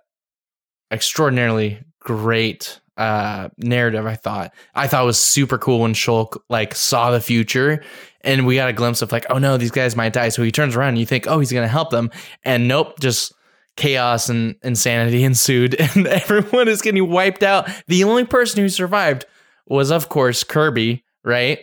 [0.91, 6.75] extraordinarily great uh narrative i thought i thought it was super cool when shulk like
[6.75, 7.81] saw the future
[8.23, 10.29] and we got a glimpse of like oh no these guys might die.
[10.29, 12.11] So he turns around and you think oh he's gonna help them.
[12.45, 13.33] And nope just
[13.77, 17.69] chaos and insanity ensued and everyone is getting wiped out.
[17.87, 19.25] The only person who survived
[19.67, 21.61] was of course kirby right?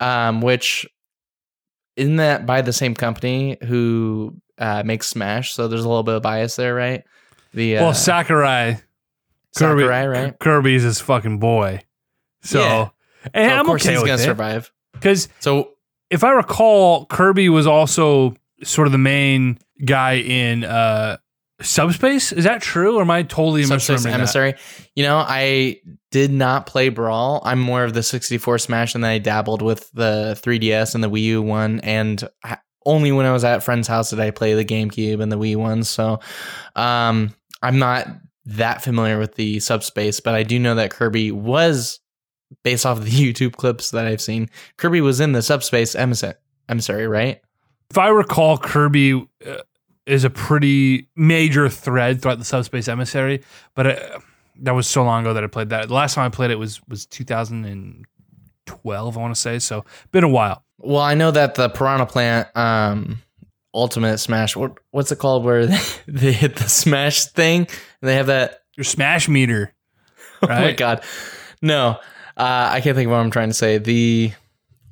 [0.00, 0.86] Um which
[1.96, 5.52] isn't that by the same company who uh makes smash?
[5.54, 7.04] So there's a little bit of bias there right?
[7.52, 8.78] The uh, Well, Sakurai.
[9.56, 10.38] Kirby, Sakurai, right?
[10.38, 11.82] Kirby's his fucking boy.
[12.42, 12.88] So, Yeah.
[13.34, 14.24] and I'm course okay he's with gonna it.
[14.24, 14.72] survive.
[14.92, 15.70] Because So
[16.10, 21.16] if I recall, Kirby was also sort of the main guy in uh,
[21.60, 22.32] Subspace.
[22.32, 24.14] Is that true, or am I totally Subspace misremembering that?
[24.14, 24.54] Emissary.
[24.94, 25.80] You know, I
[26.10, 27.42] did not play Brawl.
[27.44, 31.10] I'm more of the 64 Smash, and then I dabbled with the 3DS and the
[31.10, 31.80] Wii U one.
[31.80, 35.32] And I, only when I was at friend's house did I play the GameCube and
[35.32, 35.88] the Wii ones.
[35.88, 36.20] So,
[36.76, 38.06] um, I'm not
[38.46, 42.00] that familiar with the Subspace, but I do know that Kirby was
[42.62, 44.48] based off of the YouTube clips that I've seen.
[44.76, 46.34] Kirby was in the Subspace Emissary,
[46.68, 47.40] emissary right?
[47.90, 49.56] If I recall, Kirby uh,
[50.06, 53.42] is a pretty major thread throughout the Subspace Emissary,
[53.74, 54.18] but uh,
[54.60, 55.88] that was so long ago that I played that.
[55.88, 59.58] The last time I played it was was 2012, I want to say.
[59.58, 60.64] So, been a while.
[60.78, 63.22] Well, I know that the Piranha Plant um
[63.76, 65.66] Ultimate Smash what what's it called where
[66.08, 69.74] they, hit the smash thing and they have that Your Smash meter,
[70.42, 71.02] oh my god.
[71.62, 71.98] No.
[72.36, 73.78] Uh I can't think of what I'm trying to say.
[73.78, 74.32] The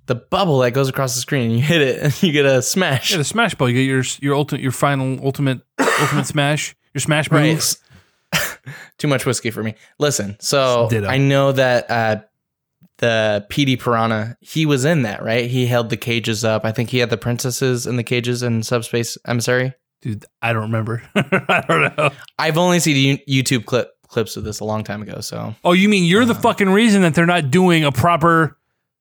[0.06, 2.62] the bubble that goes across the screen and you hit it and you get a
[2.62, 3.10] smash.
[3.10, 3.70] Yeah, the Smash Ball.
[3.70, 5.60] You get your your ultimate, your final ultimate
[6.00, 7.40] ultimate Smash, your Smash move.
[7.40, 8.58] Right.
[8.98, 9.74] Too much whiskey for me.
[9.98, 11.06] Listen, so Ditto.
[11.06, 12.16] I know that uh
[12.98, 15.50] the Petey Piranha, he was in that, right?
[15.50, 16.64] He held the cages up.
[16.64, 19.74] I think he had the princesses in the cages in Subspace Emissary.
[20.02, 21.02] Dude, I don't remember.
[21.14, 22.10] I don't know.
[22.38, 25.20] I've only seen YouTube clip clips of this a long time ago.
[25.20, 26.42] So Oh, you mean you're the uh-huh.
[26.42, 28.56] fucking reason that they're not doing a proper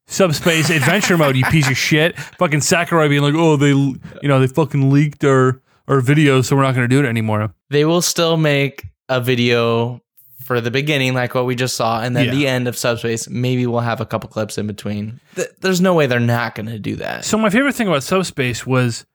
[0.08, 2.18] subspace adventure mode, you piece of shit.
[2.40, 6.56] Fucking Sakurai being like, oh, they, you know, they fucking leaked our, our video, so
[6.56, 7.54] we're not going to do it anymore.
[7.70, 10.02] they will still make a video
[10.44, 12.32] for the beginning, like what we just saw, and then Yeah.
[12.32, 13.30] the end of Subspace.
[13.30, 15.20] Maybe we'll have a couple clips in between.
[15.36, 17.26] Th- There's no way they're not going to do that.
[17.26, 19.06] So my favorite thing about Subspace was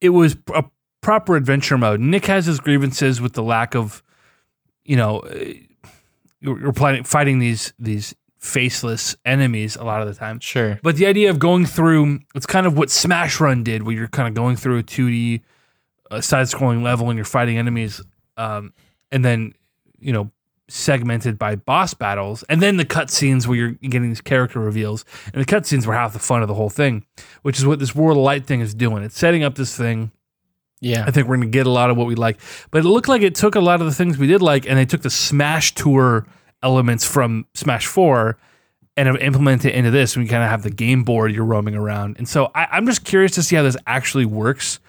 [0.00, 0.64] it was a
[1.02, 2.00] proper adventure mode.
[2.00, 4.02] Nick has his grievances with the lack of,
[4.84, 5.34] you know, uh,
[6.40, 6.72] you're you're
[7.04, 10.40] fighting these these faceless enemies a lot of the time.
[10.40, 10.80] Sure.
[10.82, 14.08] But the idea of going through, it's kind of what Smash Run did, where you're
[14.08, 15.42] kind of going through a 2D
[16.10, 18.00] uh, side scrolling level and you're fighting enemies,
[18.38, 18.72] um,
[19.12, 19.52] and then,
[20.00, 20.30] you know,
[20.70, 22.42] segmented by boss battles.
[22.48, 25.04] And then the cutscenes where you're getting these character reveals.
[25.32, 27.04] And the cutscenes were half the fun of the whole thing,
[27.42, 29.02] which is what this World of Light thing is doing.
[29.02, 30.12] It's setting up this thing.
[30.80, 31.04] Yeah.
[31.06, 32.40] I think we're going to get a lot of what we like.
[32.70, 34.78] But it looked like it took a lot of the things we did like and
[34.78, 36.26] they took the Smash Tour
[36.62, 38.38] elements from Smash 4
[38.96, 40.16] and have implemented it into this.
[40.16, 42.16] We kind of have the game board you're roaming around.
[42.18, 44.80] And so I, I'm just curious to see how this actually works.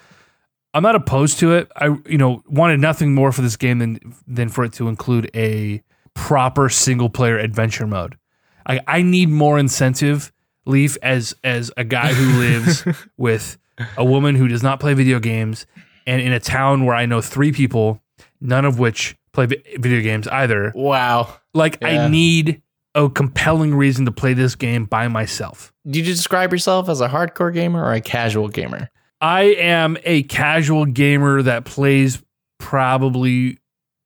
[0.74, 1.72] I'm not opposed to it.
[1.76, 5.30] I you know wanted nothing more for this game than than for it to include
[5.36, 8.17] a proper single player adventure mode.
[8.65, 10.32] I I need more incentive,
[10.65, 12.86] Leaf, as as a guy who lives
[13.17, 13.57] with
[13.97, 15.65] a woman who does not play video games
[16.07, 18.01] and in a town where I know three people,
[18.39, 20.72] none of which play video games either.
[20.76, 21.36] Wow.
[21.53, 22.05] Like Yeah.
[22.05, 22.61] I need
[22.93, 25.72] a compelling reason to play this game by myself.
[25.89, 28.89] Do you describe yourself as a hardcore gamer or a casual gamer?
[29.22, 32.22] I am a casual gamer that plays
[32.57, 33.59] probably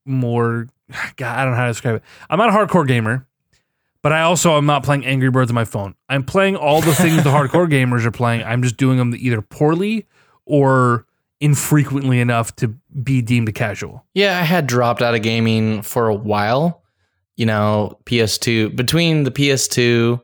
[0.06, 0.68] more.
[1.16, 2.04] God, I don't know how to describe it.
[2.30, 3.26] I'm not a hardcore gamer,
[4.02, 5.96] but I also am not playing Angry Birds on my phone.
[6.10, 8.44] I'm playing all the things the hardcore gamers are playing.
[8.44, 10.06] I'm just doing them either poorly
[10.46, 11.06] or
[11.40, 14.06] infrequently enough to be deemed a casual.
[14.14, 16.84] Yeah, I had dropped out of gaming for a while
[17.36, 20.22] you know, PS2 between the PS2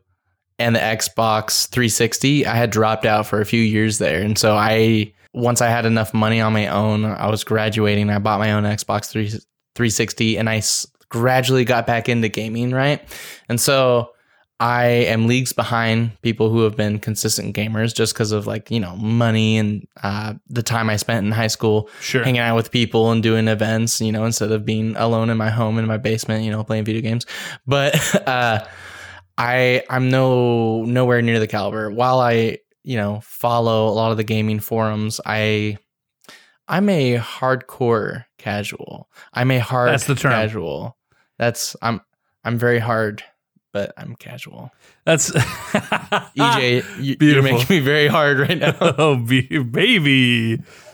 [0.61, 4.21] and the Xbox 360, I had dropped out for a few years there.
[4.21, 8.19] And so I once I had enough money on my own, I was graduating, I
[8.19, 9.29] bought my own Xbox 3
[9.75, 13.01] 360 and I s- gradually got back into gaming, right?
[13.47, 14.11] And so
[14.59, 18.79] I am leagues behind people who have been consistent gamers just because of like, you
[18.79, 22.23] know, money and uh, the time I spent in high school Sure.
[22.23, 25.49] hanging out with people and doing events, you know, instead of being alone in my
[25.49, 27.25] home in my basement, you know, playing video games.
[27.65, 27.95] But
[28.27, 28.65] uh
[29.37, 31.89] I I'm no nowhere near the caliber.
[31.91, 35.77] While I, you know, follow a lot of the gaming forums, I
[36.67, 39.09] I'm a hardcore casual.
[39.33, 40.31] I'm a hard That's the term.
[40.31, 40.97] casual.
[41.37, 42.01] That's I'm
[42.43, 43.23] I'm very hard,
[43.73, 44.71] but I'm casual.
[45.05, 48.75] That's EJ, you, you're making me very hard right now.
[48.81, 50.55] oh, baby.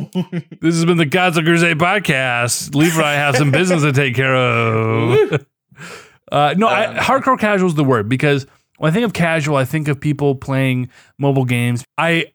[0.62, 2.74] this has been the Gods of Crusade podcast.
[2.76, 5.46] Leaf and I have some business to take care of.
[6.32, 8.46] Uh, no, I, hardcore casual is the word because
[8.78, 11.84] when I think of casual, I think of people playing mobile games.
[11.98, 12.28] I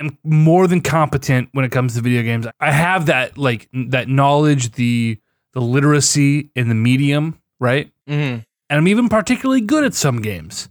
[0.00, 2.46] am more than competent when it comes to video games.
[2.60, 5.18] I have that like that knowledge, the
[5.52, 7.90] the literacy in the medium, right?
[8.08, 8.44] Mhm.
[8.70, 10.68] And I'm even particularly good at some games,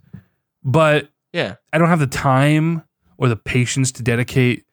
[0.63, 1.55] but Yeah.
[1.71, 2.83] I don't have the time
[3.17, 4.65] or the patience to dedicate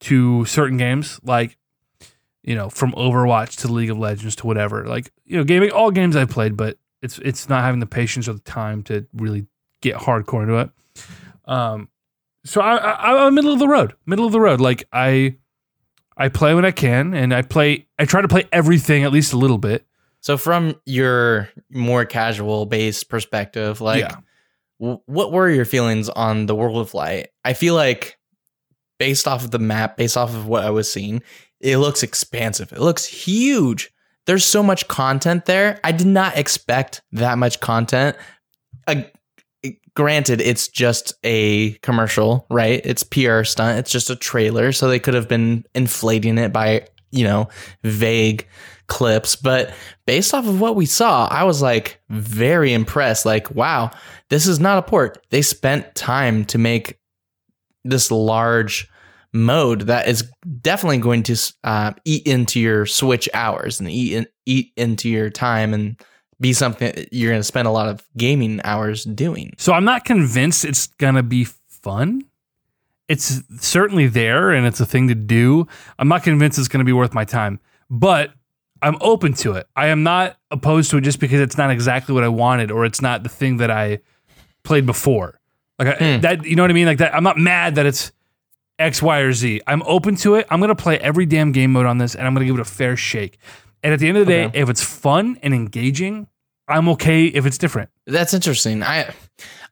[0.00, 1.56] to certain games, like
[2.42, 4.84] you know, from Overwatch to League of Legends to whatever.
[4.86, 8.26] Like you know, gaming all games I've played, but it's it's not having the patience
[8.28, 9.46] or the time to really
[9.82, 10.70] get hardcore into it.
[11.44, 11.88] Um,
[12.44, 14.60] so I, I I'm middle of the road, middle of the road.
[14.60, 15.36] Like I
[16.16, 17.86] I play when I can, and I play.
[17.98, 19.86] I try to play everything at least a little bit.
[20.20, 24.16] So from your more casual based perspective, like Yeah.
[24.80, 27.28] w- what were your feelings on the World of Light?
[27.44, 28.18] I feel like
[28.98, 31.22] based off of the map, based off of what I was seeing,
[31.60, 32.72] it looks expansive.
[32.72, 33.92] It looks huge.
[34.26, 35.80] There's so much content there.
[35.84, 38.16] I did not expect that much content.
[38.86, 39.02] Uh,
[39.94, 42.80] granted, it's just a commercial, right?
[42.84, 43.78] It's PR stunt.
[43.78, 47.48] It's just a trailer, so they could have been inflating it by, you know,
[47.82, 48.46] vague
[48.86, 49.72] clips, but
[50.06, 53.24] based off of what we saw, I was like very impressed.
[53.24, 53.90] Like, wow,
[54.30, 55.24] this is not a port.
[55.30, 56.98] They spent time to make
[57.84, 58.88] this large
[59.34, 60.24] mode that is
[60.62, 65.28] definitely going to uh, eat into your Switch hours and eat in, eat into your
[65.28, 66.00] time and
[66.40, 69.52] be something you're going to spend a lot of gaming hours doing.
[69.58, 72.22] So I'm not convinced it's gonna be fun.
[73.08, 75.66] It's certainly there and it's a thing to do.
[75.98, 77.60] I'm not convinced it's gonna be worth my time,
[77.90, 78.32] but
[78.82, 79.66] I'm open to it.
[79.76, 82.84] I am not opposed to it just because it's not exactly what I wanted or
[82.84, 84.00] it's not the thing that I
[84.64, 85.40] played before.
[85.78, 86.20] Like I, Hmm.
[86.22, 86.86] that, you know what I mean?
[86.86, 87.14] Like that.
[87.14, 88.12] I'm not mad that it's
[88.78, 89.60] X, Y, or Z.
[89.66, 90.46] I'm open to it.
[90.50, 92.64] I'm gonna play every damn game mode on this, and I'm gonna give it a
[92.64, 93.38] fair shake.
[93.82, 94.60] And at the end of the day, Okay.
[94.60, 96.26] if it's fun and engaging,
[96.68, 97.90] I'm okay if it's different.
[98.06, 98.82] That's interesting.
[98.82, 99.10] I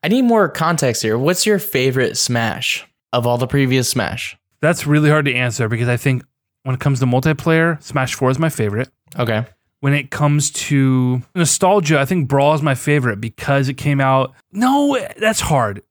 [0.05, 1.17] I need more context here.
[1.17, 4.37] What's your favorite Smash of all the previous Smash?
[4.61, 6.23] That's really hard to answer because I think
[6.65, 8.89] when it comes to multiplayer, Smash 4 is my favorite.
[9.19, 9.45] Okay.
[9.81, 14.33] When it comes to nostalgia, I think Brawl is my favorite because it came out.
[14.53, 15.83] No, that's hard.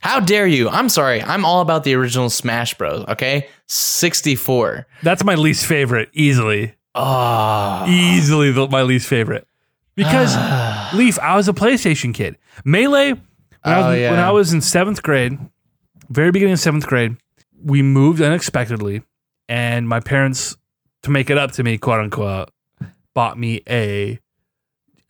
[0.00, 0.68] How dare you?
[0.68, 1.22] I'm sorry.
[1.22, 3.04] I'm all about the original Smash Bros.
[3.08, 4.86] Okay, 64.
[5.02, 6.74] That's my least favorite, easily.
[6.94, 9.46] Oh, Easily the, my least favorite.
[9.94, 10.90] Because ah.
[10.94, 12.36] Leaf, I was a PlayStation kid.
[12.64, 13.20] Melee, when,
[13.64, 14.10] I Oh, was, yeah.
[14.10, 15.38] when I was in seventh grade,
[16.08, 17.16] very beginning of seventh grade,
[17.62, 19.02] we moved unexpectedly,
[19.48, 20.56] and my parents,
[21.02, 22.50] to make it up to me, quote unquote,
[23.14, 24.18] bought me a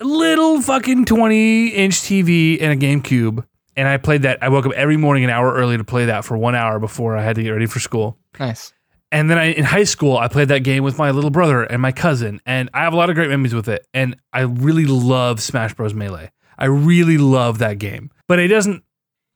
[0.01, 3.45] little fucking 20 inch TV and a GameCube.
[3.79, 4.43] And I played that.
[4.43, 7.17] I woke up every morning an hour early to play that for one hour before
[7.17, 8.19] I had to get ready for school.
[8.39, 8.73] nice.
[9.11, 11.81] And then I, in high school, I played that game with my little brother and
[11.81, 13.87] my cousin, and I have a lot of great memories with it.
[13.95, 15.95] And I really love Smash Bros.
[15.95, 16.31] Melee.
[16.59, 18.83] I really love that game, but it doesn't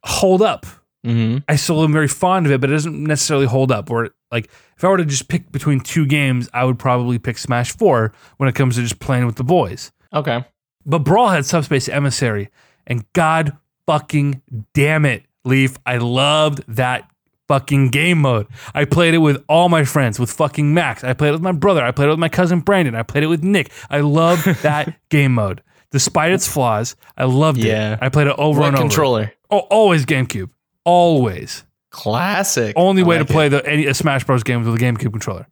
[0.03, 0.67] hold up.
[1.03, 3.89] hmm I still am very fond of it, but it doesn't necessarily hold up.
[3.89, 7.39] Or like, if I were to just pick between two games, I would probably pick
[7.39, 9.91] Smash Four when it comes to just playing with the boys.
[10.13, 10.45] Okay.
[10.85, 12.49] But Brawl had Subspace Emissary,
[12.85, 13.57] and God
[13.87, 14.41] fucking
[14.73, 17.09] damn it, Leaf, I loved that
[17.47, 18.47] fucking game mode.
[18.73, 21.03] I played it with all my friends, with fucking Max.
[21.03, 21.83] I played it with my brother.
[21.83, 22.95] I played it with my cousin Brandon.
[22.95, 23.71] I played it with Nick.
[23.89, 25.61] I loved that game mode.
[25.91, 27.93] Despite its flaws, I loved Yeah.
[27.93, 27.99] it.
[28.01, 28.83] I played it over What and over.
[28.83, 29.33] controller?
[29.51, 30.49] Oh, always GameCube.
[30.85, 31.63] Always.
[31.91, 32.73] Classic.
[32.75, 33.35] Only I way like to it.
[33.35, 34.41] play the any a Smash Bros.
[34.43, 35.45] game with a GameCube controller.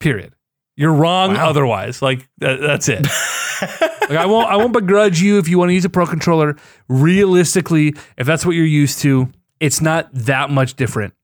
[0.00, 0.34] Period.
[0.76, 1.48] You're wrong Wow.
[1.50, 2.02] otherwise.
[2.02, 3.06] Like that, that's it.
[4.10, 6.56] like I won't I won't begrudge you if you want to use a pro controller.
[6.88, 9.30] Realistically, if that's what you're used to,
[9.60, 11.14] it's not that much different.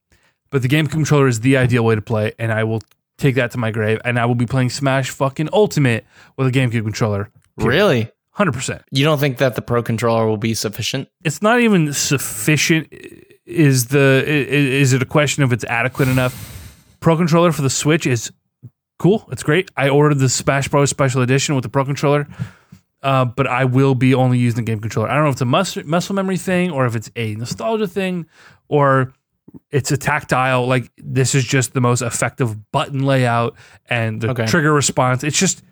[0.51, 2.81] But the GameCube controller is the ideal way to play, and I will
[3.19, 4.01] take that to my grave.
[4.05, 6.07] And I will be playing Smash fucking Ultimate
[6.37, 7.31] with a GameCube controller.
[7.57, 8.11] Really?
[8.31, 8.83] hundred percent.
[8.91, 11.09] You don't think that the Pro controller will be sufficient?
[11.25, 12.93] It's not even sufficient.
[13.47, 16.53] Is the is it a question of it's adequate enough?
[17.01, 18.31] Pro controller for the Switch is
[18.99, 19.27] cool.
[19.33, 19.71] It's great.
[19.77, 20.91] I ordered the Smash Bros.
[20.91, 22.27] Special Edition with the Pro controller,
[23.03, 25.09] uh, but I will be only using the game controller.
[25.09, 27.87] I don't know if it's a mus- muscle memory thing or if it's a nostalgia
[27.87, 28.27] thing
[28.69, 29.13] or
[29.71, 30.67] it's a tactile.
[30.67, 33.55] Like this is just the most effective button layout
[33.89, 34.47] and the Okay.
[34.47, 35.23] trigger response.
[35.25, 35.63] It's just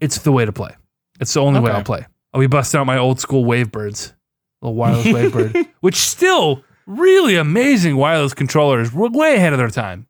[0.00, 0.74] it's the way to play.
[1.20, 2.06] It's the only way I'll play.
[2.32, 4.12] I'll be busting out my old school Wavebirds,
[4.60, 8.92] little wireless Wavebird, which still really amazing wireless controllers.
[8.92, 10.08] We're way ahead of their time.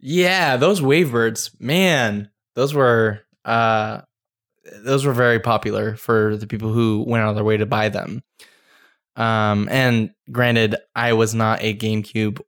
[0.00, 4.00] Yeah, those Wavebirds, man, those were uh
[4.82, 7.88] those were very popular for the people who went out of their way to buy
[7.88, 8.22] them.
[9.16, 12.40] Um and granted, I was not a GameCube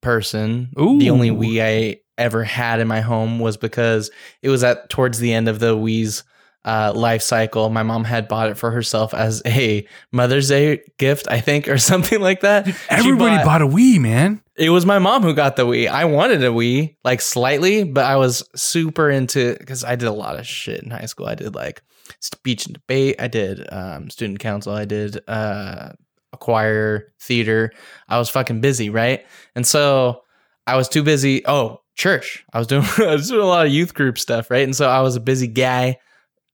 [0.00, 0.70] person.
[0.98, 4.10] The only Wii I ever had in my home was because
[4.42, 6.24] it was at towards the end of the Wii's
[6.66, 7.70] uh, life cycle.
[7.70, 11.78] My mom had bought it for herself as a Mother's Day gift, I think, or
[11.92, 12.68] something like that.
[12.90, 14.42] Everybody bought a Wii, man.
[14.56, 15.88] it was my mom who got the Wii.
[15.88, 20.12] I wanted a Wii, like slightly, but I was super into because I did a
[20.12, 21.26] lot of shit in high school.
[21.26, 21.82] I did like
[22.20, 23.16] speech and debate.
[23.20, 24.72] I did um, student council.
[24.72, 25.92] I did uh,
[26.32, 27.72] a choir, theater.
[28.08, 29.24] I was fucking busy, right?
[29.54, 30.22] And so
[30.66, 31.46] I was too busy.
[31.46, 32.44] Oh, church.
[32.52, 34.64] I was doing I was doing a lot of youth group stuff, right?
[34.64, 35.98] And so I was a busy guy,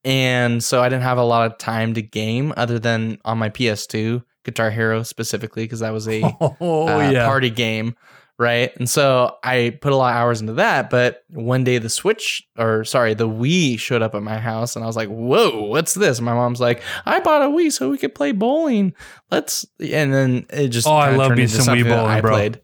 [0.04, 3.50] and so I didn't have a lot of time to game other than on my
[3.50, 7.26] PS2, Guitar Hero specifically, because that was a Oh uh, yeah.
[7.26, 7.94] party game,
[8.38, 8.74] right?
[8.76, 10.90] And so I put a lot of hours into that.
[10.90, 14.84] But one day the Switch, or sorry, the Wii showed up at my house, and
[14.84, 17.98] I was like, "Whoa, what's this?" My mom's like, "I bought a Wii so we
[17.98, 18.94] could play bowling.
[19.30, 22.32] Let's." And then it just Oh, I love me some Wii bowling, I bro.
[22.32, 22.60] played.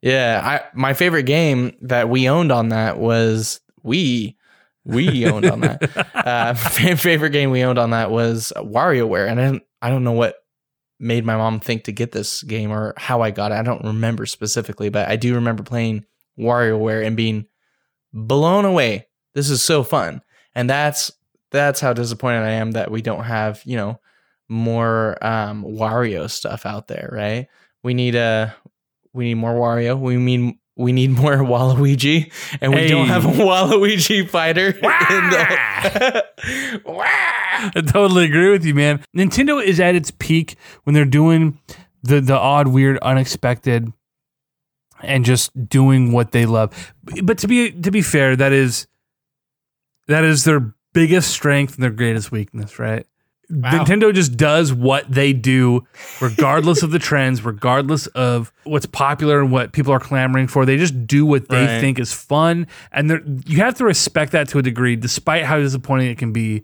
[0.00, 4.34] Yeah, I my favorite game that we owned on that was Wii.
[4.84, 6.06] We owned on that.
[6.14, 6.54] uh,
[6.96, 10.36] favorite game we owned on that was WarioWare, and I don't, I don't know what
[10.98, 13.56] made my mom think to get this game or how I got it.
[13.56, 16.04] I don't remember specifically, but I do remember playing
[16.38, 17.46] WarioWare and being
[18.12, 19.08] blown away.
[19.34, 20.22] This is so fun,
[20.54, 21.10] and that's
[21.50, 24.00] that's how disappointed I am that we don't have you know
[24.48, 27.08] more um, Wario stuff out there.
[27.12, 27.48] Right?
[27.82, 28.54] We need a
[29.12, 29.98] we need more Wario.
[29.98, 34.72] We mean we need more Waluigi, and we don't have a Waluigi fighter.
[34.72, 36.24] the-!
[36.44, 39.04] I totally agree with you, man.
[39.16, 41.58] Nintendo is at its peak when they're doing
[42.02, 43.92] the the odd, weird, unexpected,
[45.02, 46.94] and just doing what they love.
[47.22, 48.86] But to be to be fair, that is
[50.08, 53.06] that is their biggest strength and their greatest weakness, right?
[53.50, 53.70] Wow.
[53.84, 55.86] Nintendo just does what they do,
[56.22, 60.64] regardless of the trends, regardless of what's popular and what people are clamoring for.
[60.64, 61.80] They just do what they Right.
[61.80, 66.08] think is fun, and you have to respect that to a degree, despite how disappointing
[66.10, 66.62] it can be.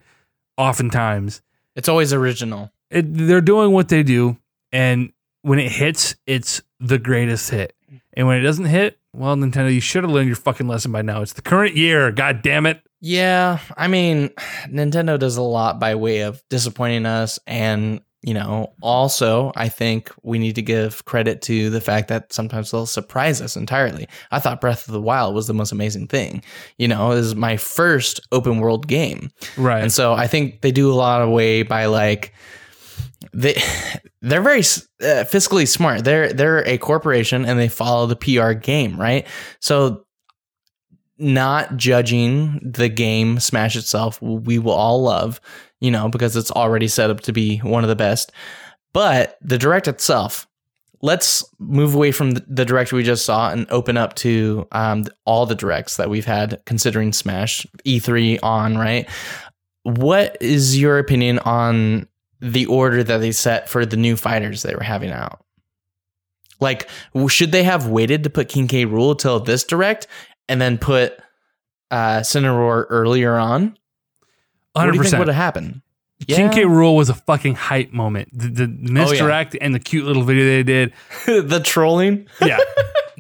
[0.57, 1.41] Oftentimes,
[1.77, 2.73] It's always original.
[2.91, 4.37] it, they're doing what they do,
[4.73, 5.13] and
[5.43, 7.75] when it hits, it's the greatest hit.
[8.15, 11.03] And when it doesn't hit, well, Nintendo, you should have learned your fucking lesson by
[11.03, 11.23] now.
[11.23, 12.11] It's the current year.
[12.11, 12.81] God damn it.
[13.01, 14.31] Yeah, I mean,
[14.67, 17.39] Nintendo does a lot by way of disappointing us.
[17.47, 22.33] And, you know, also, I think we need to give credit to the fact that
[22.33, 24.09] sometimes they'll surprise us entirely.
[24.33, 26.43] I thought Breath of the Wild was the most amazing thing.
[26.77, 29.31] You know, this is my first open world game.
[29.57, 29.83] Right.
[29.83, 32.35] And so I think they do a lot of way by like
[33.33, 33.55] they
[34.23, 36.05] they're very uh, fiscally smart.
[36.05, 39.27] They're they're a corporation and they follow the PR game, right?
[39.61, 40.05] So
[41.19, 45.41] not judging the game Smash itself, we will all love,
[45.81, 48.33] you know, because it's already set up to be one of the best.
[48.93, 50.47] But the direct itself,
[51.03, 55.47] let's move away from the- direct we just saw and open up to um, all
[55.47, 59.09] the directs that we've had considering Smash E3 on, right?
[59.83, 62.09] What is your opinion on
[62.41, 65.45] the order that they set for the new fighters they were having out?
[66.61, 66.89] Like,
[67.29, 68.85] should they have waited to put King K.
[68.85, 70.09] Rool till this direct
[70.49, 71.19] and then put
[71.91, 73.77] uh Incineroar earlier on?
[74.73, 75.19] What do you think 100%.
[75.19, 75.83] would have happened?
[76.27, 76.63] King K.
[76.65, 78.29] Rool was a fucking hype moment.
[78.33, 80.93] The, the misdirect and the cute little video they did.
[81.27, 82.27] the trolling.
[82.45, 82.59] Yeah.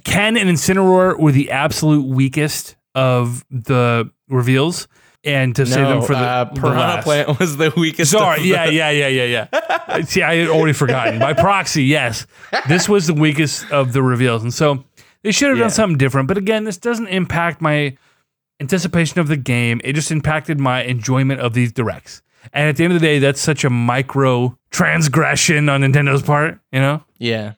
[0.05, 4.89] Ken and Incineroar were the absolute weakest of the reveals.
[5.24, 7.03] And to save them for the, uh, the Piranha.
[7.03, 8.12] Plant was the weakest.
[8.12, 10.03] Sorry, yeah, the- yeah, yeah, yeah, yeah.
[10.05, 11.18] See, I had already forgotten.
[11.18, 12.26] By proxy, yes.
[12.68, 14.43] This was the weakest of the reveals.
[14.43, 14.85] And so
[15.23, 15.64] they should have Yeah.
[15.64, 16.29] done something different.
[16.29, 17.97] But again, this doesn't impact my
[18.61, 19.81] anticipation of the game.
[19.85, 22.23] It just impacted my enjoyment of these directs.
[22.53, 26.59] And at the end of the day, that's such a micro transgression on Nintendo's part,
[26.73, 27.03] you know?
[27.19, 27.55] Yeah.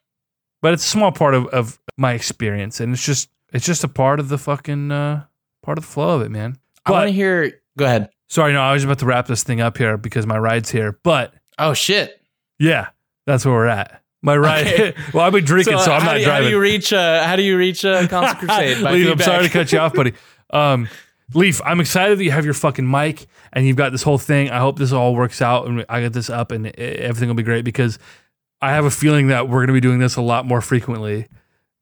[0.62, 2.80] But it's a small part of, of my experience.
[2.80, 5.24] And it's just it's just a part of the fucking uh
[5.62, 6.56] part of the flow of it, man.
[6.86, 7.60] I want to hear.
[7.78, 8.10] Go ahead.
[8.28, 10.98] Sorry, no, I was about to wrap this thing up here because my ride's here.
[11.02, 12.20] But Oh shit!
[12.58, 12.88] yeah,
[13.26, 14.02] that's where we're at.
[14.22, 14.66] My ride.
[14.66, 14.94] Okay.
[15.14, 16.32] well, I've been drinking, so, I'm not do driving.
[16.32, 16.92] How do you reach?
[16.92, 18.78] Uh, how do you reach uh, Console Crusade?
[18.78, 20.12] Leif, I'm sorry to cut you off, buddy.
[20.52, 20.88] Um,
[21.32, 24.50] Leif, I'm excited that you have your fucking mic and you've got this whole thing.
[24.50, 27.44] I hope this all works out and I get this up and everything will be
[27.44, 28.00] great because
[28.60, 31.28] I have a feeling that we're going to be doing this a lot more frequently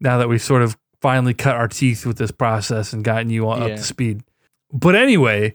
[0.01, 3.49] now that we've sort of finally cut our teeth with this process and gotten you
[3.49, 3.77] all up Yeah.
[3.77, 4.23] to speed.
[4.71, 5.55] But anyway,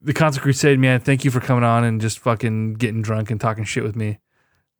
[0.00, 3.38] the Console Crusade, man, thank you for coming on and just fucking getting drunk and
[3.38, 4.20] talking shit with me.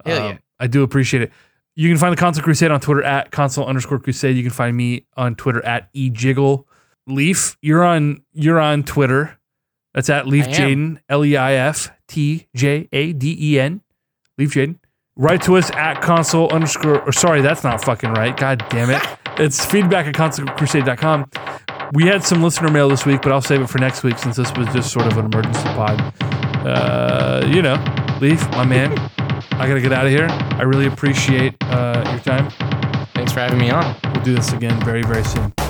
[0.07, 0.39] Hell Um, yeah.
[0.59, 1.33] I do appreciate it.
[1.77, 4.37] You can find the Console Crusade on Twitter at console underscore crusade.
[4.37, 6.65] You can find me on Twitter at ejiggle.
[7.07, 9.39] Leif, you're on you're on Twitter.
[9.93, 13.81] That's at Leif Jaden, L E I F T J A D E N.
[14.39, 14.79] Leif Jaden.
[15.17, 18.37] Write to us at console underscore or sorry, that's not fucking right.
[18.37, 19.03] God damn it.
[19.39, 21.31] It's feedback at consolecrusade.com.
[21.93, 24.37] We had some listener mail this week, but I'll save it for next week since
[24.37, 26.01] this was just sort of an emergency pod.
[26.67, 27.75] Uh, you know,
[28.21, 29.11] Leif, my man.
[29.59, 30.27] I gotta get out of here.
[30.31, 32.51] I really appreciate uh, your time.
[33.15, 33.97] Thanks for having me on.
[34.13, 35.64] We'll do this again very, very soon.